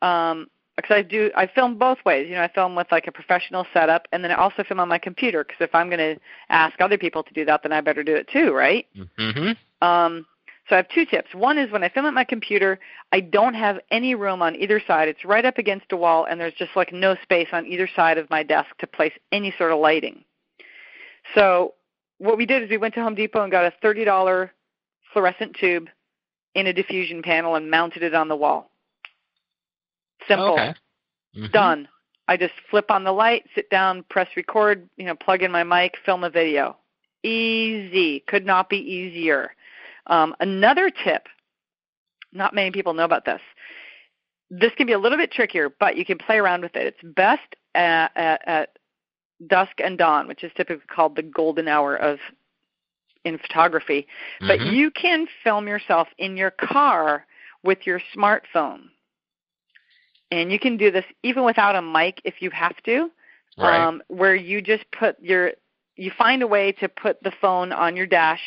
[0.03, 2.29] um because I do I film both ways.
[2.29, 4.89] You know, I film with like a professional setup, and then I also film on
[4.89, 5.45] my computer.
[5.45, 8.15] Because if I'm going to ask other people to do that, then I better do
[8.15, 8.87] it too, right?
[8.97, 9.87] Mm-hmm.
[9.87, 10.27] Um,
[10.69, 11.35] so I have two tips.
[11.35, 12.79] One is when I film at my computer,
[13.13, 15.09] I don't have any room on either side.
[15.09, 18.19] It's right up against a wall, and there's just like no space on either side
[18.19, 20.25] of my desk to place any sort of lighting.
[21.35, 21.75] So
[22.19, 24.53] what we did is we went to Home Depot and got a thirty dollar
[25.13, 25.89] fluorescent tube
[26.55, 28.71] in a diffusion panel and mounted it on the wall.
[30.29, 30.75] Simple okay
[31.37, 31.51] Mhm.
[31.53, 31.89] done.
[32.29, 35.63] I just flip on the light, sit down, press record, you know, plug in my
[35.63, 36.77] mic, film a video.
[37.23, 38.21] Easy.
[38.21, 39.55] Could not be easier.
[40.07, 41.29] Um, another tip,
[42.33, 43.43] not many people know about this.
[44.51, 46.87] This can be a little bit trickier, but you can play around with it.
[46.87, 48.79] It's best at, at, at
[49.47, 52.19] dusk and dawn, which is typically called the golden hour of
[53.25, 54.07] in photography.
[54.41, 54.73] But Mhm.
[54.75, 57.27] you can film yourself in your car
[57.63, 58.91] with your smartphone.
[60.35, 63.09] And you can do this even without a mic if you have to,
[63.57, 65.53] right um, where you just put your,
[65.95, 68.43] you find a way to put the phone on your dash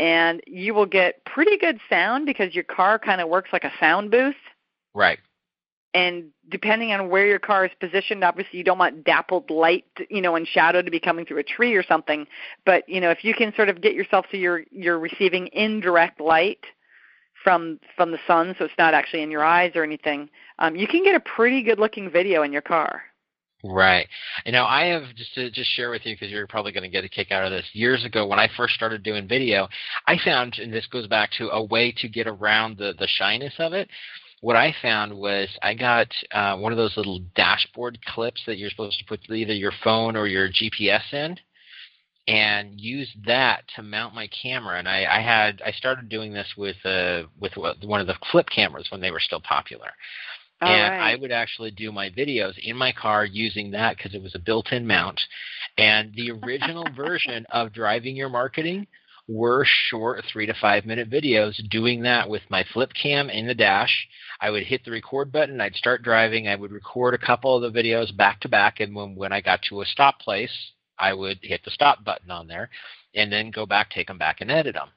[0.00, 3.70] and you will get pretty good sound because your car kind of works like a
[3.78, 4.34] sound booth.
[4.94, 5.20] right
[5.94, 10.20] And depending on where your car is positioned, obviously you don't want dappled light, you
[10.20, 12.26] know, and shadow to be coming through a tree or something.
[12.64, 16.20] But you know, if you can sort of get yourself so you're you're receiving indirect
[16.20, 16.64] light
[17.46, 20.28] from from the sun, so it's not actually in your eyes or anything,
[20.58, 23.04] um, you can get a pretty good looking video in your car.
[23.62, 24.08] Right.
[24.44, 26.90] You know, I have just to just share with you because you're probably going to
[26.90, 27.64] get a kick out of this.
[27.72, 29.68] Years ago, when I first started doing video,
[30.08, 33.54] I found, and this goes back to a way to get around the the shyness
[33.60, 33.88] of it.
[34.40, 38.70] What I found was I got uh, one of those little dashboard clips that you're
[38.70, 41.38] supposed to put either your phone or your GPS in,
[42.28, 44.78] and use that to mount my camera.
[44.78, 48.48] And I, I had I started doing this with uh, with one of the flip
[48.54, 49.90] cameras when they were still popular
[50.60, 51.12] All and right.
[51.12, 54.40] I would actually do my videos in my car using that because it was a
[54.40, 55.20] built-in mount.
[55.78, 58.86] And the original version of Driving Your Marketing
[59.28, 63.54] were short three to five minute videos doing that with my flip cam in the
[63.54, 64.08] dash.
[64.40, 67.72] I would hit the record button, I'd start driving, I would record a couple of
[67.72, 71.12] the videos back to back, and when, when I got to a stop place, I
[71.12, 72.70] would hit the stop button on there
[73.14, 74.90] and then go back, take them back, and edit them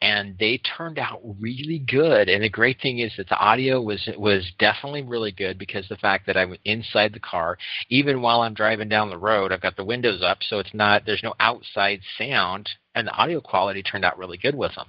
[0.00, 2.28] and they turned out really good.
[2.28, 5.96] And the great thing is that the audio was was definitely really good because the
[5.96, 7.56] fact that I'm inside the car,
[7.88, 11.06] even while I'm driving down the road, I've got the windows up, so it's not
[11.06, 14.88] there's no outside sound, and the audio quality turned out really good with them.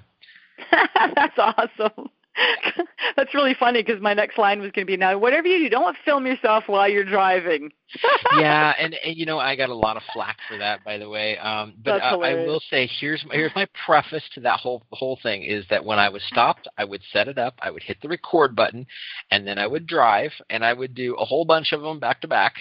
[1.16, 2.10] That's awesome.
[3.16, 5.70] That's really funny because my next line was going to be now whatever you do,
[5.70, 7.72] don't film yourself while you're driving.
[8.40, 11.08] yeah, and, and you know I got a lot of flack for that, by the
[11.08, 11.38] way.
[11.38, 15.20] Um, but uh, I will say here's my, here's my preface to that whole whole
[15.22, 17.98] thing is that when I was stopped, I would set it up, I would hit
[18.02, 18.88] the record button,
[19.30, 22.22] and then I would drive, and I would do a whole bunch of them back
[22.22, 22.56] to back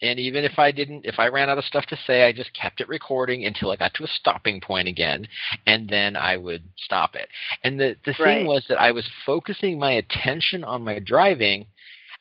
[0.00, 2.52] and even if I didn't, if I ran out of stuff to say, I just
[2.54, 5.26] kept it recording until I got to a stopping point again,
[5.66, 7.28] and then I would stop it.
[7.64, 8.38] And the the right.
[8.38, 11.66] thing was that I was focusing my attention on my driving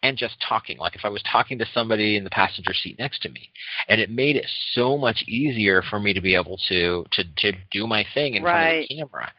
[0.03, 3.21] and just talking, like if I was talking to somebody in the passenger seat next
[3.23, 3.49] to me,
[3.87, 7.51] and it made it so much easier for me to be able to to to
[7.71, 8.51] do my thing in right.
[8.53, 9.31] front of the camera.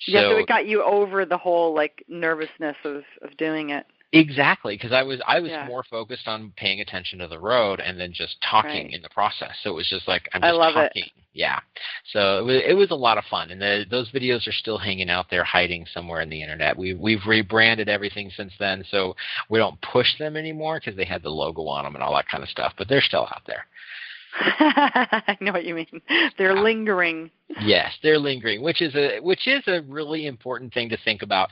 [0.00, 3.86] So, yeah, so it got you over the whole like nervousness of of doing it.
[4.12, 5.66] Exactly, because I was I was yeah.
[5.66, 8.94] more focused on paying attention to the road and then just talking right.
[8.94, 9.50] in the process.
[9.62, 11.02] So it was just like I'm just I love talking.
[11.02, 11.12] It.
[11.34, 11.60] Yeah.
[12.12, 14.78] So it was, it was a lot of fun, and the, those videos are still
[14.78, 16.78] hanging out there, hiding somewhere in the internet.
[16.78, 19.14] We we've rebranded everything since then, so
[19.50, 22.28] we don't push them anymore because they had the logo on them and all that
[22.28, 22.72] kind of stuff.
[22.78, 23.66] But they're still out there.
[24.60, 26.00] I know what you mean.
[26.36, 26.62] They're Yeah.
[26.62, 27.30] lingering.
[27.60, 31.48] Yes, they're lingering, which is a which is a really important thing to think about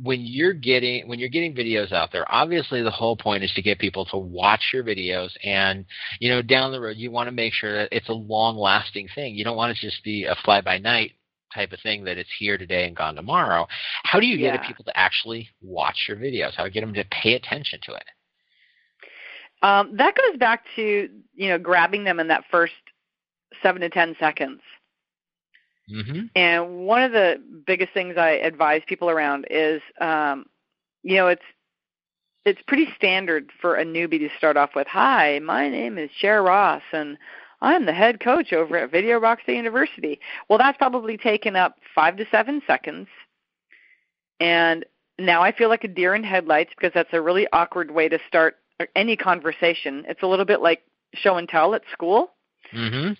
[0.00, 2.24] when you're getting when you're getting videos out there.
[2.32, 5.84] Obviously, the whole point is to get people to watch your videos, and
[6.20, 9.08] you know down the road you want to make sure that it's a long lasting
[9.14, 9.34] thing.
[9.34, 11.12] You don't want it to just be a fly by night
[11.52, 13.66] type of thing that it's here today and gone tomorrow.
[14.04, 16.54] How do you get people to actually watch your videos?
[16.54, 18.04] How do you get them to pay attention to it?
[19.64, 22.74] Um, that goes back to you know grabbing them in that first
[23.62, 24.60] seven to ten seconds.
[25.90, 26.26] Mm-hmm.
[26.36, 30.46] And one of the biggest things I advise people around is, um,
[31.02, 31.42] you know, it's
[32.44, 36.42] it's pretty standard for a newbie to start off with, "Hi, my name is Share
[36.42, 37.16] Ross, and
[37.62, 42.18] I'm the head coach over at Video Rockstar University." Well, that's probably taken up five
[42.18, 43.08] to seven seconds,
[44.40, 44.84] and
[45.18, 48.18] now I feel like a deer in headlights because that's a really awkward way to
[48.28, 48.56] start
[48.94, 50.04] any conversation.
[50.08, 50.82] It's a little bit like
[51.14, 52.30] show and tell at school
[52.72, 53.12] Mm-hmm.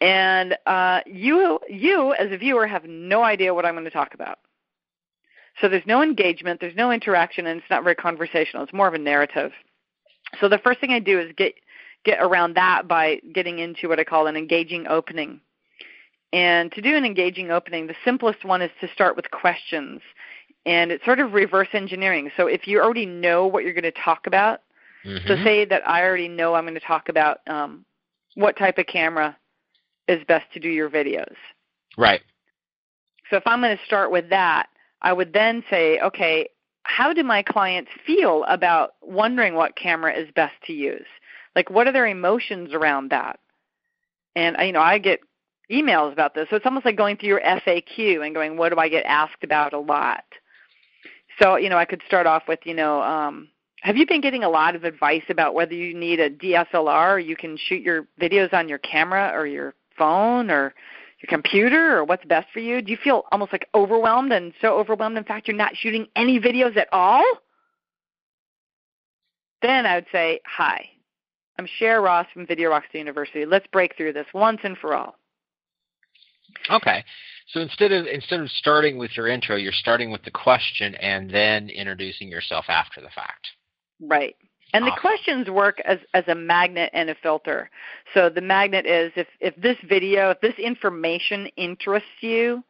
[0.00, 4.14] and uh, you you as a viewer have no idea what I'm going to talk
[4.14, 4.38] about.
[5.60, 8.62] So there's no engagement, there's no interaction, and it's not very conversational.
[8.62, 9.50] It's more of a narrative.
[10.40, 11.54] So the first thing I do is get
[12.04, 15.40] get around that by getting into what I call an engaging opening.
[16.32, 20.00] And to do an engaging opening, the simplest one is to start with questions.
[20.66, 22.30] And it's sort of reverse engineering.
[22.36, 24.60] So if you already know what you're going to talk about,
[25.04, 25.28] Mm-hmm.
[25.28, 27.84] so say that I already know I'm going to talk about um,
[28.34, 29.36] what type of camera
[30.08, 31.34] is best to do your videos.
[31.96, 32.20] right.
[33.30, 34.68] So if I'm going to start with that,
[35.02, 36.48] I would then say, okay,
[36.84, 41.06] how do my clients feel about wondering what camera is best to use?
[41.54, 43.38] Like, what are their emotions around that?
[44.34, 45.20] And you know, I get
[45.70, 48.78] emails about this, so it's almost like going through your FAQ and going, what do
[48.78, 50.24] I get asked about a lot?
[51.40, 53.48] So you know, I could start off with, you know, um,
[53.82, 57.18] have you been getting a lot of advice about whether you need a DSLR or
[57.18, 60.74] you can shoot your videos on your camera or your phone or
[61.20, 62.82] your computer or what's best for you?
[62.82, 66.40] Do you feel almost like overwhelmed and so overwhelmed in fact you're not shooting any
[66.40, 67.24] videos at all?
[69.62, 70.88] Then I would say, Hi,
[71.58, 73.44] I'm Share Ross from Video Rockstar University.
[73.44, 75.16] Let's break through this once and for all.
[76.70, 77.04] Okay.
[77.48, 81.30] So instead of instead of starting with your intro, you're starting with the question and
[81.30, 83.48] then introducing yourself after the fact.
[84.00, 84.36] Right.
[84.74, 85.00] And the ah.
[85.00, 87.70] questions work as, as a magnet and a filter.
[88.12, 92.62] So the magnet is if, if this video, if this information interests you,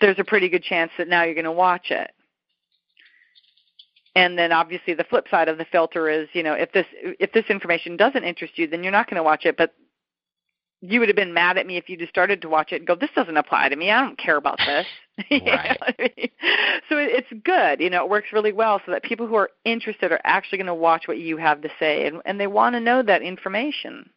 [0.00, 2.10] there's a pretty good chance that now you're going to watch it.
[4.16, 6.86] And then obviously the flip side of the filter is, you know, if this
[7.20, 9.56] if this information doesn't interest you, then you're not going to watch it.
[9.56, 9.74] But
[10.80, 12.86] you would have been mad at me if you just started to watch it and
[12.86, 13.90] go, "This doesn't apply to me.
[13.90, 14.86] I don't care about this."
[15.30, 15.76] Right.
[15.82, 16.30] I mean?
[16.88, 17.80] So it, it's good.
[17.80, 20.66] You know, it works really well so that people who are interested are actually going
[20.66, 24.08] to watch what you have to say, and and they want to know that information.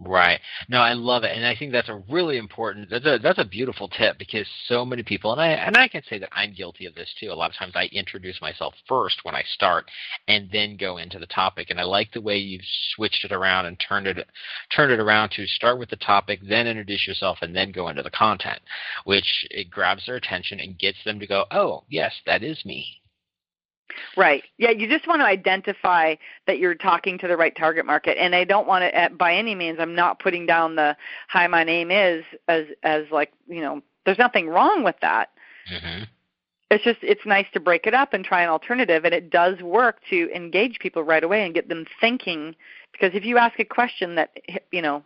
[0.00, 0.40] Right.
[0.68, 2.88] No, I love it, and I think that's a really important.
[2.88, 6.04] That's a that's a beautiful tip because so many people, and I and I can
[6.04, 7.32] say that I'm guilty of this too.
[7.32, 9.90] A lot of times I introduce myself first when I start,
[10.28, 11.70] and then go into the topic.
[11.70, 14.24] And I like the way you've switched it around and turned it
[14.70, 18.04] turned it around to start with the topic, then introduce yourself, and then go into
[18.04, 18.60] the content,
[19.04, 22.97] which it grabs their attention and gets them to go, oh yes, that is me.
[24.16, 24.42] Right.
[24.58, 28.20] Yeah, you just want to identify that you're talking to the right target market.
[28.20, 30.96] And I don't want to, by any means, I'm not putting down the
[31.28, 33.82] "Hi, my name is" as as like you know.
[34.04, 35.30] There's nothing wrong with that.
[35.70, 36.04] Mm-hmm.
[36.70, 39.60] It's just it's nice to break it up and try an alternative, and it does
[39.60, 42.54] work to engage people right away and get them thinking.
[42.92, 44.36] Because if you ask a question that
[44.70, 45.02] you know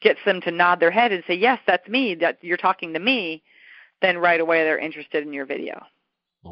[0.00, 2.98] gets them to nod their head and say, "Yes, that's me," that you're talking to
[2.98, 3.42] me,
[4.02, 5.86] then right away they're interested in your video.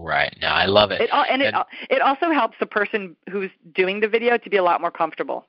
[0.03, 0.37] Right.
[0.41, 1.01] No, I love it.
[1.01, 4.57] it and it and, it also helps the person who's doing the video to be
[4.57, 5.47] a lot more comfortable.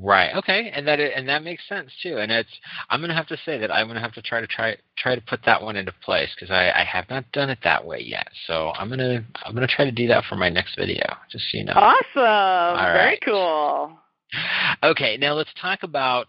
[0.00, 0.34] Right.
[0.36, 0.70] Okay.
[0.72, 2.18] And that and that makes sense too.
[2.18, 2.48] And it's
[2.88, 5.20] I'm gonna have to say that I'm gonna have to try to try try to
[5.22, 8.28] put that one into place because I, I have not done it that way yet.
[8.46, 11.02] So I'm gonna I'm gonna try to do that for my next video.
[11.30, 11.72] Just so you know.
[11.74, 12.22] Awesome.
[12.22, 13.22] All Very right.
[13.24, 13.98] cool.
[14.84, 15.16] Okay.
[15.16, 16.28] Now let's talk about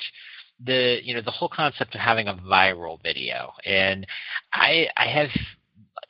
[0.65, 4.05] the you know the whole concept of having a viral video and
[4.51, 5.30] i i have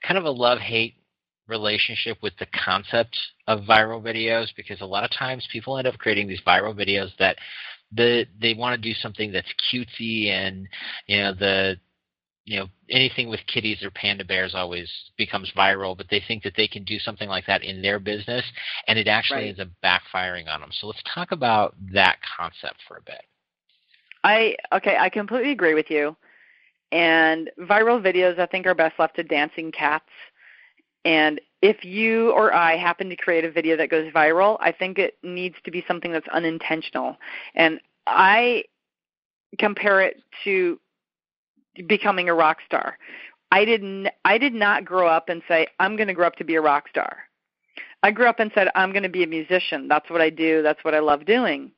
[0.03, 0.95] kind of a love hate
[1.49, 5.97] relationship with the concept of viral videos because a lot of times people end up
[5.97, 7.35] creating these viral videos that
[7.91, 10.67] the they want to do something that's cutesy and
[11.07, 11.75] you know the
[12.45, 16.53] you know anything with kitties or panda bears always becomes viral but they think that
[16.55, 18.45] they can do something like that in their business
[18.87, 19.47] and it actually right.
[19.47, 23.21] ends up backfiring on them so let's talk about that concept for a bit.
[24.23, 26.15] I okay i completely agree with you
[26.91, 30.09] and viral videos, I think, are best left to dancing cats.
[31.05, 34.97] And if you or I happen to create a video that goes viral, I think
[34.97, 37.17] it needs to be something that's unintentional.
[37.55, 38.63] And I
[39.57, 40.79] compare it to
[41.87, 42.97] becoming a rock star.
[43.51, 46.43] I didn't I did not grow up and say I'm going to grow up to
[46.43, 47.19] be a rock star.
[48.03, 49.87] I grew up and said I'm going to be a musician.
[49.87, 50.61] That's what I do.
[50.61, 51.71] That's what I love doing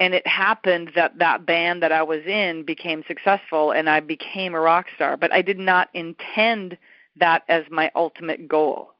[0.00, 4.54] and it happened that that band that I was in became successful and I became
[4.54, 6.78] a rock star, but I did not intend
[7.16, 8.94] that as my ultimate goal.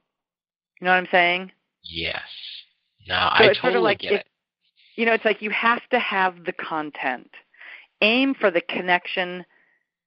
[0.80, 1.52] You know what I'm saying?
[1.84, 2.22] Yes.
[3.08, 4.26] No, so I totally sort of like get it.
[4.96, 7.30] You know, it's like you have to have the content.
[8.00, 9.44] Aim for the connection,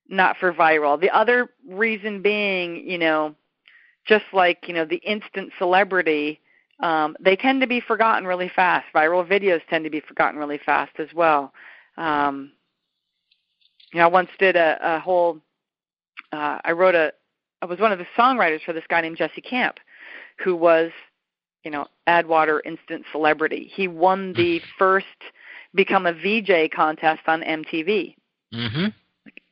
[0.10, 1.00] not for viral.
[1.00, 3.36] The other reason being, you know,
[4.06, 6.41] just like, you know, the instant celebrity,
[6.82, 8.88] um, they tend to be forgotten really fast.
[8.94, 11.54] Viral videos tend to be forgotten really fast as well.
[11.98, 12.52] Um,
[13.94, 15.40] you know, I once did a, a whole.
[16.32, 17.14] Uh, I wrote a.
[17.62, 19.78] I was one of the songwriters for this guy named Jesse Camp,
[20.44, 20.90] who was,
[21.64, 23.72] you know, AdWater instant celebrity.
[23.74, 25.06] He won the first
[25.76, 28.16] become a VJ contest on MTV.
[28.54, 28.88] Mm-hmm.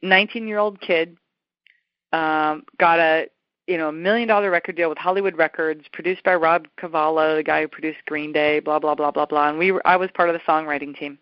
[0.02, 1.18] 19 year old kid
[2.12, 3.28] um, got a
[3.70, 7.44] you know, a million dollar record deal with Hollywood Records, produced by Rob Cavallo, the
[7.44, 9.50] guy who produced Green Day, blah blah blah blah blah.
[9.50, 11.20] And we were, I was part of the songwriting team.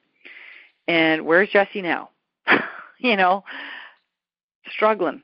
[0.87, 2.09] And where's Jesse now?
[2.99, 3.43] you know,
[4.71, 5.21] struggling.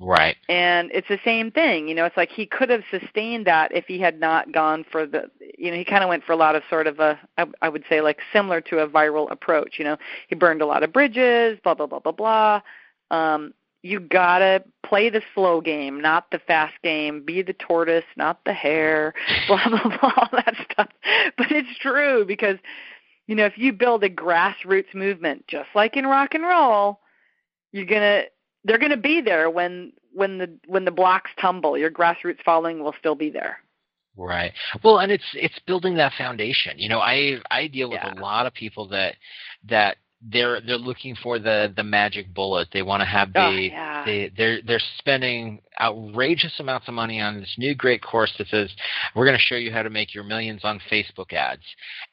[0.00, 0.36] Right.
[0.48, 3.84] And it's the same thing, you know, it's like he could have sustained that if
[3.86, 6.56] he had not gone for the you know, he kind of went for a lot
[6.56, 9.84] of sort of a I, I would say like similar to a viral approach, you
[9.84, 9.96] know.
[10.28, 12.60] He burned a lot of bridges, blah blah blah blah blah.
[13.10, 13.52] Um
[13.84, 17.22] you gotta play the slow game, not the fast game.
[17.22, 19.12] Be the tortoise, not the hare.
[19.46, 20.88] Blah blah blah, all that stuff.
[21.36, 22.56] But it's true because
[23.26, 27.00] you know if you build a grassroots movement, just like in rock and roll,
[27.72, 28.22] you're gonna
[28.64, 31.76] they're gonna be there when when the when the blocks tumble.
[31.76, 33.58] Your grassroots following will still be there.
[34.16, 34.52] Right.
[34.82, 36.78] Well, and it's it's building that foundation.
[36.78, 38.14] You know, I I deal with yeah.
[38.14, 39.16] a lot of people that
[39.68, 39.98] that
[40.30, 42.68] they're they're looking for the the magic bullet.
[42.72, 44.04] They want to have the oh, yeah.
[44.04, 48.70] they they're they're spending outrageous amounts of money on this new great course that says
[49.14, 51.62] we're going to show you how to make your millions on Facebook ads.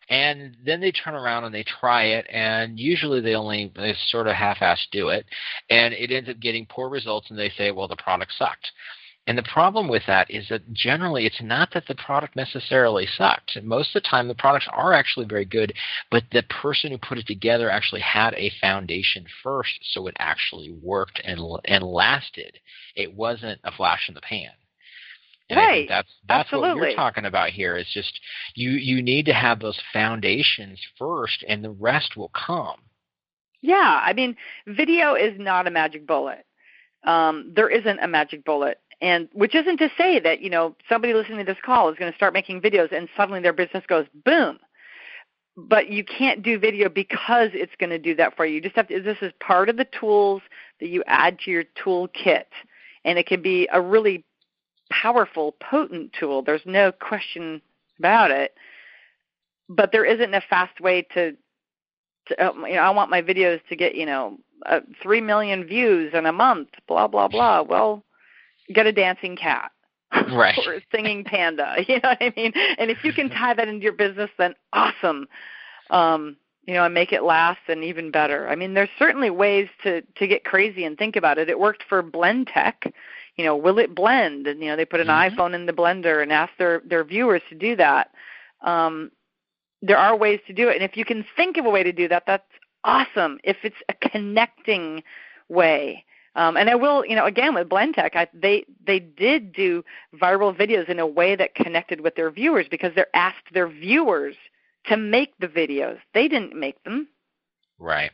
[0.10, 4.28] And then they turn around and they try it and usually they only they sort
[4.28, 5.26] of half-ass do it
[5.70, 8.72] and it ends up getting poor results and they say well the product sucked.
[9.28, 13.56] And the problem with that is that generally it's not that the product necessarily sucked.
[13.62, 15.74] Most of the time the products are actually very good,
[16.10, 20.72] but the person who put it together actually had a foundation first so it actually
[20.72, 22.58] worked and and lasted.
[22.96, 24.50] It wasn't a flash in the pan.
[25.50, 25.88] And right.
[25.88, 26.80] That's that's Absolutely.
[26.80, 27.78] what you're talking about here.
[27.78, 28.20] Is just
[28.56, 32.80] you you need to have those foundations first, and the rest will come.
[33.62, 36.44] Yeah, I mean, video is not a magic bullet.
[37.04, 41.14] Um, there isn't a magic bullet and which isn't to say that you know somebody
[41.14, 44.06] listening to this call is going to start making videos and suddenly their business goes
[44.26, 44.60] boom
[45.58, 48.56] but you can't do video because it's going to do that for you.
[48.56, 49.02] You just have to.
[49.02, 50.42] This is part of the tools
[50.80, 52.46] that you add to your toolkit,
[53.04, 54.24] and it can be a really
[54.92, 56.42] powerful, potent tool.
[56.42, 57.62] There's no question
[58.00, 58.54] about it.
[59.70, 61.36] But there isn't a fast way to.
[62.28, 65.66] to uh, you know, I want my videos to get you know uh, three million
[65.66, 66.70] views in a month.
[66.88, 67.62] Blah blah blah.
[67.62, 68.04] Well,
[68.74, 69.72] get a dancing cat
[70.32, 70.58] right.
[70.66, 71.76] or a singing panda.
[71.88, 72.54] You know what I mean?
[72.78, 75.28] And if you can tie that into your business, then awesome.
[75.90, 76.38] Um,
[76.68, 78.48] you know, and make it last and even better.
[78.48, 81.50] I mean, there's certainly ways to to get crazy and think about it.
[81.50, 82.92] It worked for Blendtec.
[83.36, 84.48] You know, will it blend?
[84.48, 85.36] And you know, they put an mm-hmm.
[85.36, 88.12] iPhone in the blender and ask their their viewers to do that.
[88.62, 89.12] Um,
[89.82, 91.92] there are ways to do it, and if you can think of a way to
[91.92, 92.44] do that, that's
[92.84, 93.40] awesome.
[93.44, 95.04] If it's a connecting
[95.50, 96.06] way,
[96.36, 99.84] um, and I will, you know, again with Blendtec, I, they they did do
[100.16, 104.36] viral videos in a way that connected with their viewers because they asked their viewers
[104.86, 105.98] to make the videos.
[106.14, 107.10] They didn't make them.
[107.80, 108.12] Right.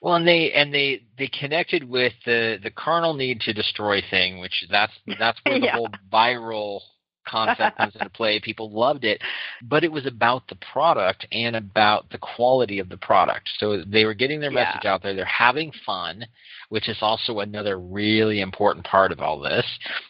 [0.00, 4.38] Well, and they and they they connected with the the carnal need to destroy thing,
[4.38, 5.76] which that's that's where the yeah.
[5.76, 6.80] whole viral
[7.28, 8.40] concept comes into play.
[8.40, 9.20] People loved it,
[9.62, 13.48] but it was about the product and about the quality of the product.
[13.58, 14.64] So they were getting their yeah.
[14.64, 15.14] message out there.
[15.14, 16.24] They're having fun,
[16.68, 19.66] which is also another really important part of all this.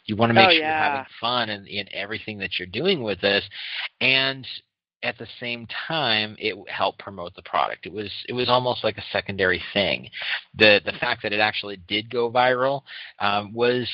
[0.06, 0.68] You want to make oh, sure yeah.
[0.68, 3.44] you're having fun in, in everything that you're doing with this,
[4.00, 4.46] and
[5.02, 8.98] at the same time it helped promote the product it was it was almost like
[8.98, 10.08] a secondary thing
[10.56, 12.82] the the fact that it actually did go viral
[13.20, 13.88] um, was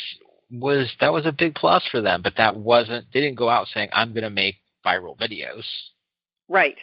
[0.61, 3.69] was that was a big plus for them, but that wasn't they didn't go out
[3.69, 5.65] saying I'm going to make viral videos.
[6.49, 6.77] Right.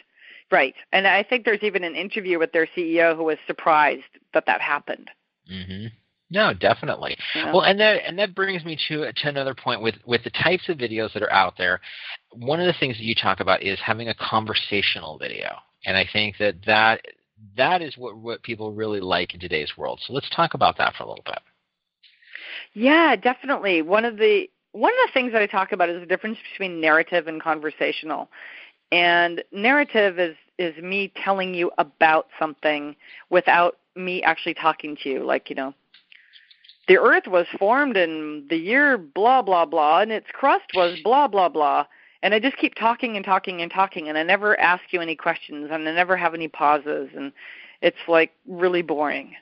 [0.50, 0.74] Right.
[0.92, 4.02] And I think there's even an interview with their CEO who was surprised
[4.34, 5.10] that that happened.
[5.50, 5.90] Mhm.
[6.30, 7.16] No, definitely.
[7.34, 7.52] Yeah.
[7.52, 10.68] Well, and that and that brings me to to another point with with the types
[10.68, 11.80] of videos that are out there.
[12.30, 15.54] One of the things that you talk about is having a conversational video,
[15.84, 17.04] and I think that that
[17.56, 20.00] that is what what people really like in today's world.
[20.06, 21.38] So let's talk about that for a little bit.
[22.74, 23.82] Yeah, definitely.
[23.82, 26.80] One of the one of the things that I talk about is the difference between
[26.80, 28.28] narrative and conversational.
[28.90, 32.96] And narrative is is me telling you about something
[33.30, 35.24] without me actually talking to you.
[35.24, 35.74] Like, you know,
[36.88, 41.28] the earth was formed in the year blah blah blah and its crust was blah
[41.28, 41.86] blah blah.
[42.22, 45.16] And I just keep talking and talking and talking and I never ask you any
[45.16, 47.32] questions and I never have any pauses and
[47.82, 49.34] it's like really boring.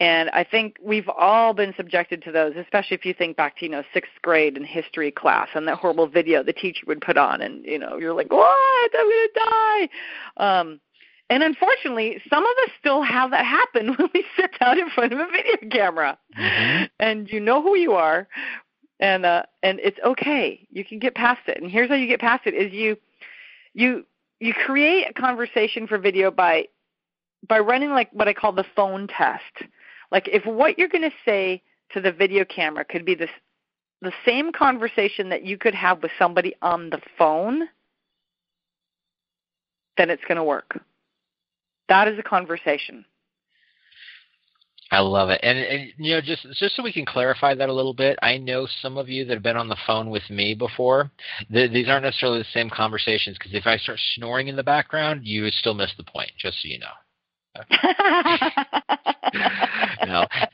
[0.00, 3.64] And I think we've all been subjected to those, especially if you think back to,
[3.64, 7.16] you know, sixth grade in history class and that horrible video the teacher would put
[7.16, 8.90] on and, you know, you're like, What?
[8.98, 9.88] I'm gonna die
[10.36, 10.80] um
[11.30, 15.12] and unfortunately, some of us still have that happen when we sit down in front
[15.12, 16.18] of a video camera.
[16.38, 16.84] Mm-hmm.
[17.00, 18.28] And you know who you are
[19.00, 20.66] and uh and it's okay.
[20.70, 21.60] You can get past it.
[21.60, 22.96] And here's how you get past it is you
[23.72, 24.04] you
[24.40, 26.66] you create a conversation for video by
[27.48, 29.42] by running like what I call the phone test.
[30.10, 33.30] Like if what you're going to say to the video camera could be this
[34.02, 37.62] the same conversation that you could have with somebody on the phone,
[39.96, 40.78] then it's going to work.
[41.88, 43.04] That is a conversation.
[44.90, 47.72] I love it, and, and you know, just just so we can clarify that a
[47.72, 50.54] little bit, I know some of you that have been on the phone with me
[50.54, 51.10] before.
[51.50, 55.22] The, these aren't necessarily the same conversations because if I start snoring in the background,
[55.24, 56.30] you would still miss the point.
[56.38, 57.56] Just so you know.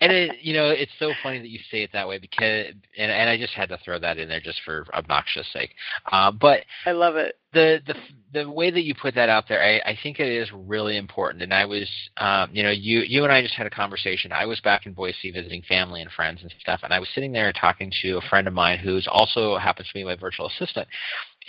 [0.00, 2.66] and it, you know it's so funny that you say it that way because,
[2.98, 5.74] and, and I just had to throw that in there just for obnoxious sake.
[6.10, 7.36] Uh, but I love it.
[7.52, 7.94] The the
[8.32, 11.42] the way that you put that out there, I, I think it is really important.
[11.42, 11.88] And I was,
[12.18, 14.32] um, you know, you you and I just had a conversation.
[14.32, 17.32] I was back in Boise visiting family and friends and stuff, and I was sitting
[17.32, 20.86] there talking to a friend of mine who's also happens to be my virtual assistant,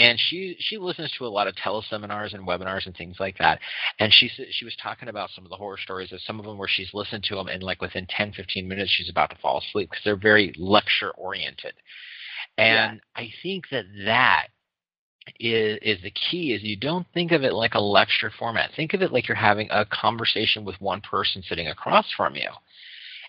[0.02, 3.60] and she she listens to a lot of teleseminars and webinars and things like that.
[4.00, 6.58] And she she was talking about some of the horror stories of some of them
[6.58, 9.60] where she's listened to them and like within 10 15 minutes she's about to fall
[9.60, 11.74] asleep because they're very lecture oriented
[12.58, 13.22] and yeah.
[13.22, 14.48] i think that that
[15.40, 18.72] is is the key is you don't think of it like a lecture format.
[18.76, 22.50] Think of it like you're having a conversation with one person sitting across from you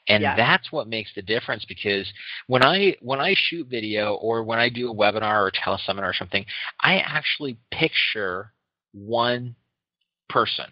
[0.08, 0.36] and yeah.
[0.36, 2.10] that's what makes the difference because
[2.46, 6.10] when i when i shoot video or when i do a webinar or a teleseminar
[6.10, 6.44] or something
[6.80, 8.52] i actually picture
[8.92, 9.56] one
[10.28, 10.66] person.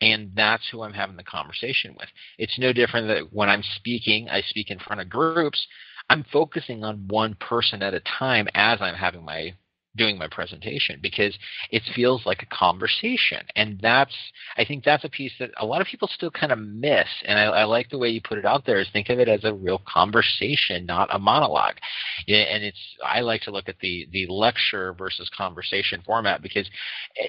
[0.00, 2.08] And that's who i'm having the conversation with.
[2.38, 5.66] It's no different that when i'm speaking i speak in front of groups.
[6.10, 9.54] I'm focusing on one person at a time as i'm having my
[9.96, 11.36] doing my presentation because
[11.70, 13.40] it feels like a conversation.
[13.56, 14.14] And that's
[14.56, 17.08] i think that's a piece that a lot of people still kind of miss.
[17.24, 19.28] And i, I like the way you put it out there is think of it
[19.28, 21.76] as a real conversation not a monologue.
[22.28, 26.68] And it's i like to look at the the lecture versus conversation format because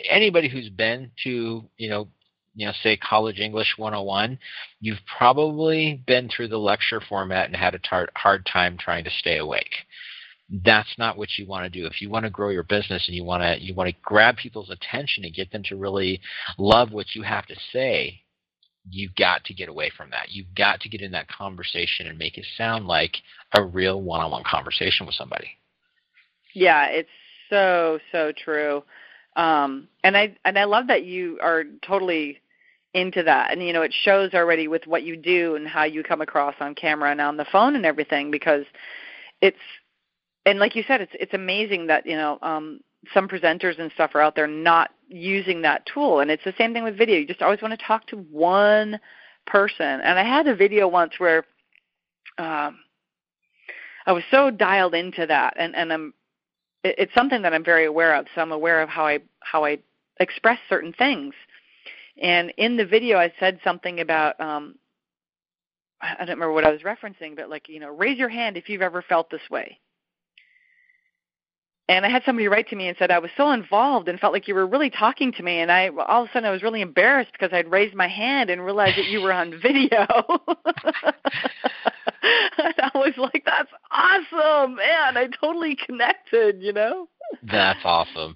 [0.10, 2.08] anybody who's been to you know
[2.56, 4.40] you know, say college English 101,
[4.80, 9.10] you've probably been through the lecture format and had a tar- hard time trying to
[9.10, 9.76] stay awake
[10.64, 11.88] that's not what you want to do.
[11.88, 14.38] If you want to grow your business and you want to you want to grab
[14.38, 16.22] people's attention and get them to really
[16.58, 18.22] love what you have to say,
[18.90, 20.30] you've got to get away from that.
[20.30, 23.16] You've got to get in that conversation and make it sound like
[23.54, 25.50] a real one-on-one conversation with somebody.
[26.54, 27.10] Yeah, it's
[27.50, 28.84] so so true.
[29.36, 32.40] Um, and I and I love that you are totally
[32.94, 36.02] into that and you know it shows already with what you do and how you
[36.02, 38.64] come across on camera and on the phone and everything because
[39.42, 39.58] it's
[40.46, 42.80] and like you said, it's it's amazing that you know um,
[43.14, 46.20] some presenters and stuff are out there not using that tool.
[46.20, 47.18] And it's the same thing with video.
[47.18, 49.00] You just always want to talk to one
[49.46, 49.86] person.
[49.86, 51.46] And I had a video once where
[52.38, 52.80] um,
[54.06, 56.14] I was so dialed into that, and and I'm
[56.84, 58.28] it, it's something that I'm very aware of.
[58.36, 59.80] So I'm aware of how I how I
[60.20, 61.34] express certain things.
[62.22, 64.76] And in the video, I said something about um,
[66.02, 68.70] I don't remember what I was referencing, but like you know, raise your hand if
[68.70, 69.80] you've ever felt this way
[71.88, 74.34] and I had somebody write to me and said I was so involved and felt
[74.34, 76.64] like you were really talking to me, and I all of a sudden I was
[76.64, 80.08] really embarrassed because I'd raised my hand and realized that you were on video.
[82.58, 85.18] and I was like, "That's awesome, man!
[85.18, 87.08] I totally connected," you know.
[87.44, 88.36] That's awesome.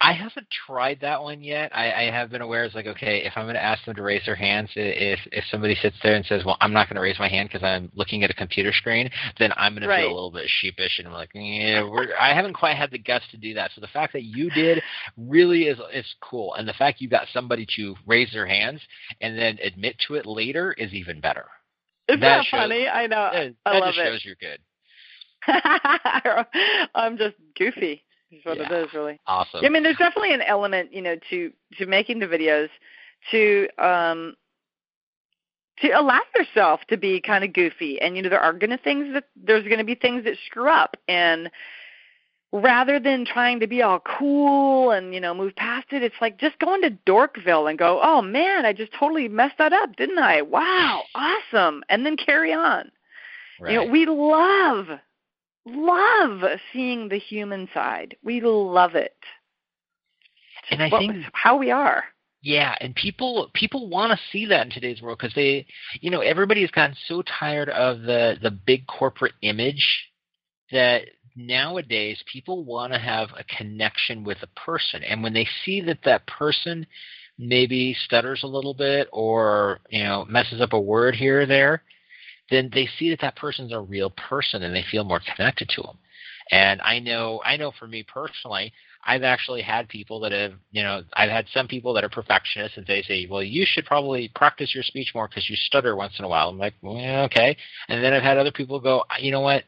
[0.00, 1.70] I haven't tried that one yet.
[1.74, 2.64] I, I have been aware.
[2.64, 5.44] It's like, okay, if I'm going to ask them to raise their hands, if if
[5.50, 7.90] somebody sits there and says, "Well, I'm not going to raise my hand because I'm
[7.94, 9.98] looking at a computer screen," then I'm going right.
[9.98, 12.90] to feel a little bit sheepish and I'm like, yeah, we're, I haven't quite had
[12.90, 13.70] the guts to do that.
[13.74, 14.82] So the fact that you did
[15.16, 18.80] really is is cool, and the fact you got somebody to raise their hands
[19.20, 21.46] and then admit to it later is even better.
[22.08, 22.88] Isn't that, that shows, funny?
[22.88, 23.30] I know.
[23.32, 24.12] That, I love just it.
[24.12, 24.60] shows you're good.
[26.94, 28.72] I'm just goofy is what yeah.
[28.72, 29.20] it is really.
[29.26, 29.64] Awesome.
[29.64, 32.68] I mean, there's definitely an element, you know, to to making the videos
[33.30, 34.34] to um
[35.78, 38.78] to allow yourself to be kind of goofy, and you know, there are going to
[38.78, 41.50] things that there's going to be things that screw up, and
[42.54, 46.38] rather than trying to be all cool and you know move past it it's like
[46.38, 50.18] just go into dorkville and go oh man i just totally messed that up didn't
[50.18, 52.90] i wow awesome and then carry on
[53.60, 53.72] right.
[53.72, 54.86] you know we love
[55.66, 56.42] love
[56.72, 58.16] seeing the human side.
[58.22, 59.16] We love it.
[60.70, 62.04] And I what, think how we are.
[62.42, 65.66] Yeah, and people people want to see that in today's world because they,
[66.00, 70.08] you know, everybody has gotten so tired of the the big corporate image
[70.70, 71.02] that
[71.36, 76.02] nowadays people want to have a connection with a person, and when they see that
[76.04, 76.86] that person
[77.38, 81.82] maybe stutters a little bit or you know messes up a word here or there,
[82.50, 85.82] then they see that that person's a real person and they feel more connected to
[85.82, 85.98] them.
[86.50, 88.72] And I know, I know for me personally,
[89.06, 92.78] I've actually had people that have, you know, I've had some people that are perfectionists
[92.78, 96.14] and they say, well, you should probably practice your speech more because you stutter once
[96.18, 96.48] in a while.
[96.48, 97.56] I'm like, well, okay.
[97.88, 99.64] And then I've had other people go, you know what?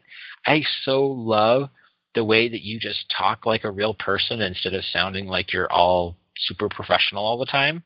[0.47, 1.69] I so love
[2.15, 5.71] the way that you just talk like a real person instead of sounding like you're
[5.71, 7.83] all super professional all the time.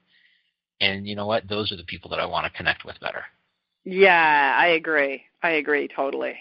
[0.81, 1.49] And you know what?
[1.49, 3.25] Those are the people that I want to connect with better.
[3.85, 5.25] Yeah, I agree.
[5.43, 6.37] I agree totally.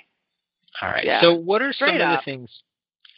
[0.81, 1.03] All right.
[1.03, 1.21] Yeah.
[1.21, 2.19] So, what are some Straight of up.
[2.19, 2.49] the things?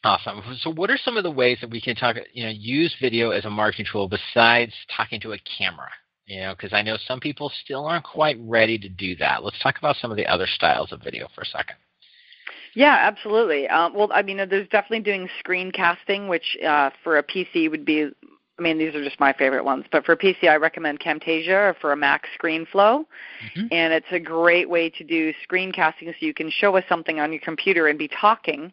[0.03, 0.41] Awesome.
[0.61, 2.15] So, what are some of the ways that we can talk?
[2.33, 5.89] You know, use video as a marketing tool besides talking to a camera.
[6.25, 9.43] You know, because I know some people still aren't quite ready to do that.
[9.43, 11.75] Let's talk about some of the other styles of video for a second.
[12.73, 13.67] Yeah, absolutely.
[13.67, 18.11] Um, well, I mean, there's definitely doing screencasting, which uh, for a PC would be
[18.61, 19.85] I mean, these are just my favorite ones.
[19.91, 23.05] But for a PC, I recommend Camtasia or for a Mac ScreenFlow.
[23.05, 23.67] Mm-hmm.
[23.71, 27.31] And it's a great way to do screencasting so you can show us something on
[27.31, 28.71] your computer and be talking.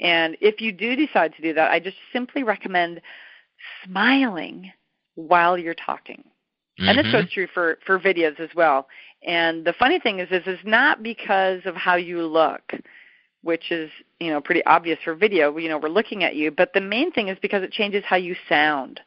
[0.00, 3.00] And if you do decide to do that, I just simply recommend
[3.84, 4.72] smiling
[5.14, 6.24] while you're talking.
[6.78, 6.88] Mm-hmm.
[6.88, 8.88] And this goes true for, for videos as well.
[9.26, 12.62] And the funny thing is, this is not because of how you look,
[13.42, 15.54] which is you know pretty obvious for video.
[15.58, 18.16] You know we're looking at you, but the main thing is because it changes how
[18.16, 19.00] you sound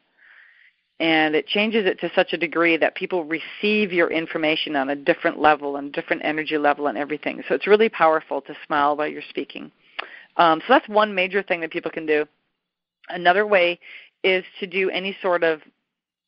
[1.00, 4.96] and it changes it to such a degree that people receive your information on a
[4.96, 7.44] different level and different energy level and everything.
[7.48, 9.72] So it's really powerful to smile while you're speaking.
[10.38, 12.26] Um, so that's one major thing that people can do.
[13.10, 13.80] Another way
[14.24, 15.62] is to do any sort of,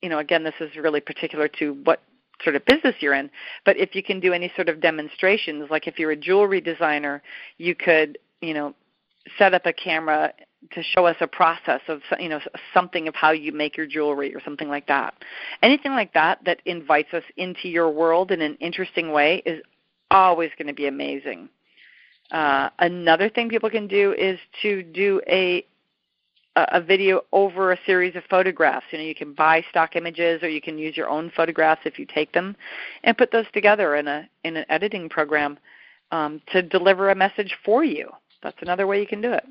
[0.01, 2.01] you know, again, this is really particular to what
[2.43, 3.29] sort of business you're in,
[3.65, 7.23] but if you can do any sort of demonstrations, like if you're a jewelry designer,
[7.57, 8.75] you could, you know,
[9.37, 10.33] set up a camera
[10.71, 12.39] to show us a process of you know
[12.73, 15.13] something of how you make your jewelry or something like that.
[15.61, 19.61] Anything like that that invites us into your world in an interesting way is
[20.11, 21.49] always going to be amazing.
[22.31, 25.65] Uh, another thing people can do is to do a
[26.57, 28.85] a video over a series of photographs.
[28.91, 31.99] You know, you can buy stock images or you can use your own photographs if
[31.99, 32.55] you take them,
[33.03, 35.59] and put those together in a in an editing program
[36.11, 38.09] um, to deliver a message for you.
[38.41, 39.43] That's another way you can do it.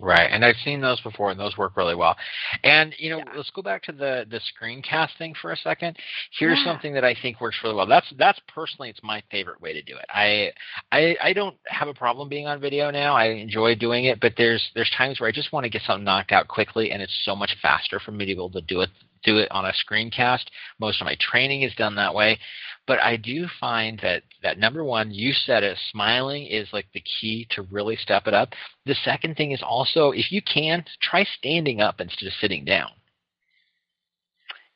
[0.00, 2.16] Right, and I've seen those before, and those work really well.
[2.62, 3.32] And you know, yeah.
[3.36, 5.96] let's go back to the the screencast thing for a second.
[6.38, 6.72] Here's yeah.
[6.72, 7.86] something that I think works really well.
[7.86, 10.04] That's that's personally, it's my favorite way to do it.
[10.08, 10.52] I
[10.92, 13.16] I I don't have a problem being on video now.
[13.16, 16.04] I enjoy doing it, but there's there's times where I just want to get something
[16.04, 18.82] knocked out quickly, and it's so much faster for me to be able to do
[18.82, 18.90] it
[19.24, 20.44] do it on a screencast.
[20.78, 22.38] Most of my training is done that way.
[22.88, 27.02] But I do find that that number one, you said it, smiling is like the
[27.20, 28.54] key to really step it up.
[28.86, 32.90] The second thing is also if you can, try standing up instead of sitting down.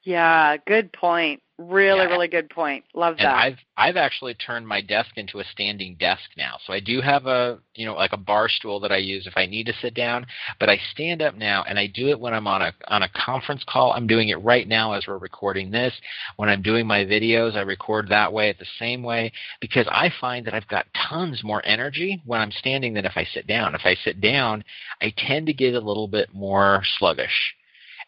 [0.05, 1.43] Yeah, good point.
[1.59, 2.11] Really, yeah.
[2.11, 2.85] really good point.
[2.93, 3.37] Love and that.
[3.37, 6.57] I've I've actually turned my desk into a standing desk now.
[6.67, 9.35] So I do have a you know like a bar stool that I use if
[9.37, 10.27] I need to sit down,
[10.59, 13.09] but I stand up now and I do it when I'm on a on a
[13.11, 13.93] conference call.
[13.93, 15.95] I'm doing it right now as we're recording this.
[16.37, 19.31] When I'm doing my videos, I record that way at the same way
[19.61, 23.25] because I find that I've got tons more energy when I'm standing than if I
[23.25, 23.77] sit down.
[23.77, 24.65] If I sit down,
[25.01, 27.55] I tend to get a little bit more sluggish.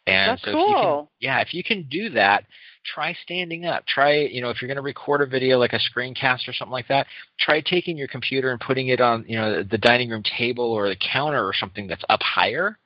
[0.06, 0.68] And That's so cool.
[0.68, 2.44] you can, yeah, if you can do that,
[2.84, 3.86] try standing up.
[3.86, 6.72] Try, you know, if you're going to record a video like a screencast or something
[6.72, 7.06] like that,
[7.40, 10.88] try taking your computer and putting it on, you know, the dining room table or
[10.88, 12.78] the counter or something that's up higher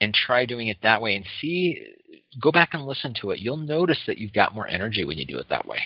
[0.00, 1.84] and try doing it that way and see
[2.40, 3.40] go back and listen to it.
[3.40, 5.78] You'll notice that you've got more energy when you do it that way.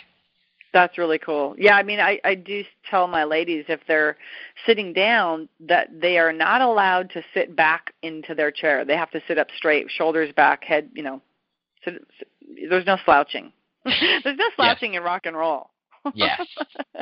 [0.77, 1.55] That's really cool.
[1.57, 4.19] Yeah, I mean, I, I do tell my ladies if they're
[4.67, 8.85] sitting down that they are not allowed to sit back into their chair.
[8.85, 11.23] They have to sit up straight, shoulders back, head, you know,
[11.83, 12.29] sit, sit,
[12.69, 13.55] there's no slouching.
[13.87, 15.01] there's no slouching yes.
[15.01, 15.71] in rock and roll.
[16.15, 16.47] yes.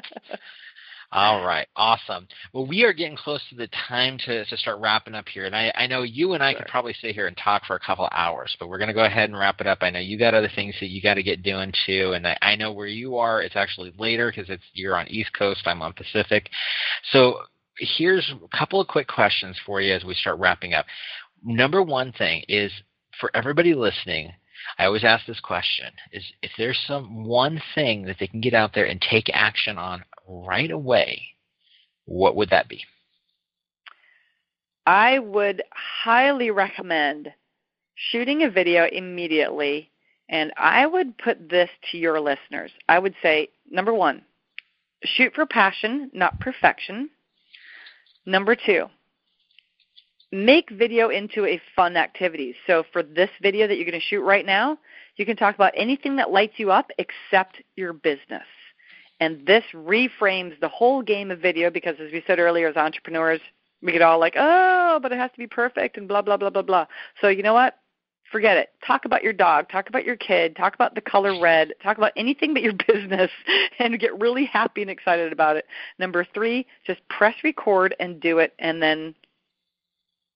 [1.15, 2.27] All right, awesome.
[2.53, 5.55] Well, we are getting close to the time to, to start wrapping up here, and
[5.55, 6.63] I, I know you and I sure.
[6.63, 9.05] could probably sit here and talk for a couple hours, but we're going to go
[9.05, 9.79] ahead and wrap it up.
[9.83, 12.37] I know you got other things that you got to get doing too, and I,
[12.43, 13.43] I know where you are.
[13.43, 16.51] It's actually later because it's you're on East Coast, I'm on Pacific.
[17.13, 17.43] So
[17.79, 20.87] here's a couple of quick questions for you as we start wrapping up.
[21.45, 22.73] Number one thing is
[23.21, 24.33] for everybody listening
[24.79, 28.55] I always ask this question is if there's some one thing that they can get
[28.55, 31.23] out there and take action on right away,
[32.05, 32.83] what would that be?
[34.87, 37.33] I would highly recommend
[37.95, 39.91] shooting a video immediately
[40.29, 42.71] and I would put this to your listeners.
[42.89, 44.23] I would say number 1,
[45.05, 47.11] shoot for passion, not perfection.
[48.27, 48.87] Number 2,
[50.33, 52.55] make video into a fun activity.
[52.67, 54.79] So for this video that you're going to shoot right now,
[55.17, 58.47] you can talk about anything that lights you up except your business.
[59.25, 63.41] And this reframes the whole game of video because as we said earlier as entrepreneurs,
[63.81, 66.51] we get all like, "Oh, but it has to be perfect and blah blah blah
[66.51, 66.87] blah blah."
[67.23, 67.79] So, you know what?
[68.31, 68.69] Forget it.
[68.87, 72.13] Talk about your dog, talk about your kid, talk about the color red, talk about
[72.17, 73.31] anything but your business
[73.79, 75.65] and get really happy and excited about it.
[75.99, 79.15] Number 3, just press record and do it and then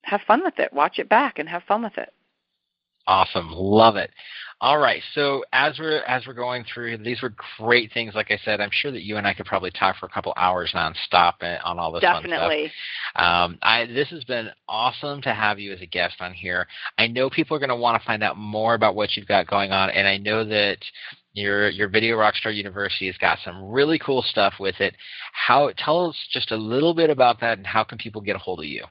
[0.04, 0.72] have fun with it.
[0.72, 2.12] Watch it back and have fun with it.
[3.08, 4.10] Awesome, love it.
[4.60, 8.14] All right, so as we're as we're going through, these were great things.
[8.14, 10.34] Like I said, I'm sure that you and I could probably talk for a couple
[10.36, 11.34] hours nonstop
[11.64, 12.64] on all this Definitely.
[12.64, 12.70] fun
[13.14, 13.24] stuff.
[13.24, 16.66] Um, I, this has been awesome to have you as a guest on here.
[16.98, 19.46] I know people are going to want to find out more about what you've got
[19.46, 20.78] going on, and I know that
[21.32, 24.94] your your Video Rockstar University has got some really cool stuff with it.
[25.32, 28.40] How tell us just a little bit about that, and how can people get a
[28.40, 28.84] hold of you?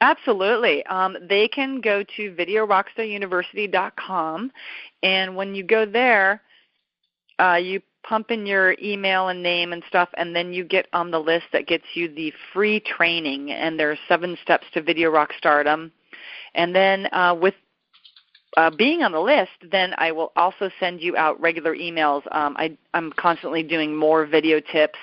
[0.00, 0.84] Absolutely.
[0.86, 4.52] Um, they can go to videorockstaruniversity.com,
[5.02, 6.42] and when you go there,
[7.38, 11.10] uh, you pump in your email and name and stuff, and then you get on
[11.10, 13.52] the list that gets you the free training.
[13.52, 15.90] And there are seven steps to video rock stardom.
[16.54, 17.54] And then uh, with
[18.56, 22.22] uh, being on the list, then I will also send you out regular emails.
[22.34, 24.98] Um, I, am constantly doing more video tips,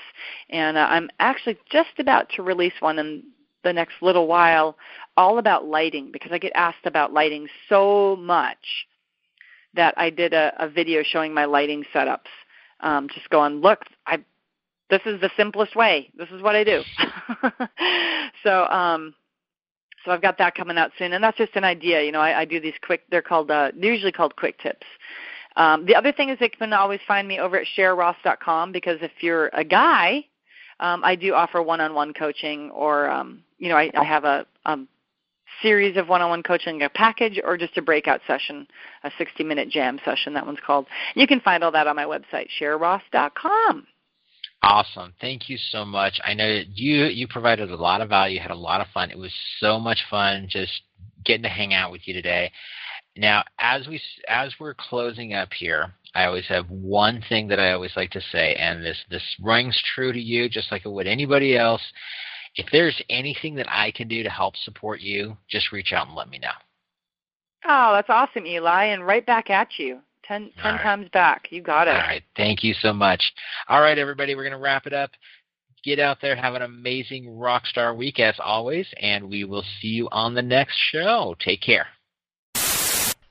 [0.49, 3.23] and uh, I'm actually just about to release one in
[3.63, 4.77] the next little while
[5.17, 8.87] all about lighting because I get asked about lighting so much
[9.73, 12.29] that I did a, a video showing my lighting setups.
[12.81, 14.19] Um, just going, look, I
[14.89, 16.11] this is the simplest way.
[16.17, 16.81] This is what I do.
[18.43, 19.15] so um,
[20.03, 22.03] so I've got that coming out soon, and that's just an idea.
[22.03, 23.03] You know, I, I do these quick.
[23.09, 24.85] They're called uh, they're usually called quick tips.
[25.55, 29.11] Um, the other thing is they can always find me over at shareross.com because if
[29.21, 30.25] you're a guy
[30.79, 34.89] um, I do offer one-on-one coaching, or um, you know, I, I have a um,
[35.61, 38.67] series of one-on-one coaching, a package, or just a breakout session,
[39.05, 40.33] a 60-minute jam session.
[40.33, 40.85] That one's called.
[41.15, 43.87] You can find all that on my website, ShareRoss.com.
[44.63, 45.13] Awesome.
[45.21, 46.19] Thank you so much.
[46.25, 49.11] I know you you provided a lot of value, had a lot of fun.
[49.11, 50.71] It was so much fun just
[51.23, 52.51] getting to hang out with you today.
[53.15, 57.73] Now, as we as we're closing up here, I always have one thing that I
[57.73, 61.07] always like to say, and this this rings true to you just like it would
[61.07, 61.81] anybody else.
[62.55, 66.15] If there's anything that I can do to help support you, just reach out and
[66.15, 66.49] let me know.
[67.65, 69.99] Oh, that's awesome, Eli, and right back at you.
[70.23, 70.81] Ten, ten right.
[70.81, 71.47] times back.
[71.49, 71.95] You got it.
[71.95, 72.23] All right.
[72.37, 73.21] Thank you so much.
[73.67, 75.11] All right, everybody, we're going to wrap it up.
[75.83, 79.89] Get out there, have an amazing rock star week as always, and we will see
[79.89, 81.35] you on the next show.
[81.39, 81.87] Take care.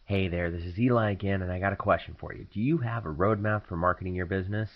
[0.05, 2.47] Hey there, this is Eli again, and I got a question for you.
[2.53, 4.68] Do you have a roadmap for marketing your business?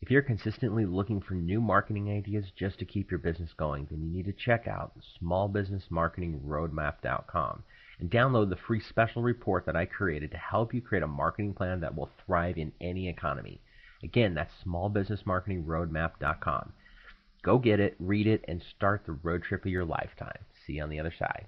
[0.00, 4.02] If you're consistently looking for new marketing ideas just to keep your business going, then
[4.02, 4.92] you need to check out
[5.22, 7.64] smallbusinessmarketingroadmap.com
[8.00, 11.54] and download the free special report that I created to help you create a marketing
[11.54, 13.60] plan that will thrive in any economy.
[14.02, 16.72] Again, that's smallbusinessmarketingroadmap.com.
[17.42, 20.38] Go get it, read it, and start the road trip of your lifetime.
[20.66, 21.46] See you on the other side.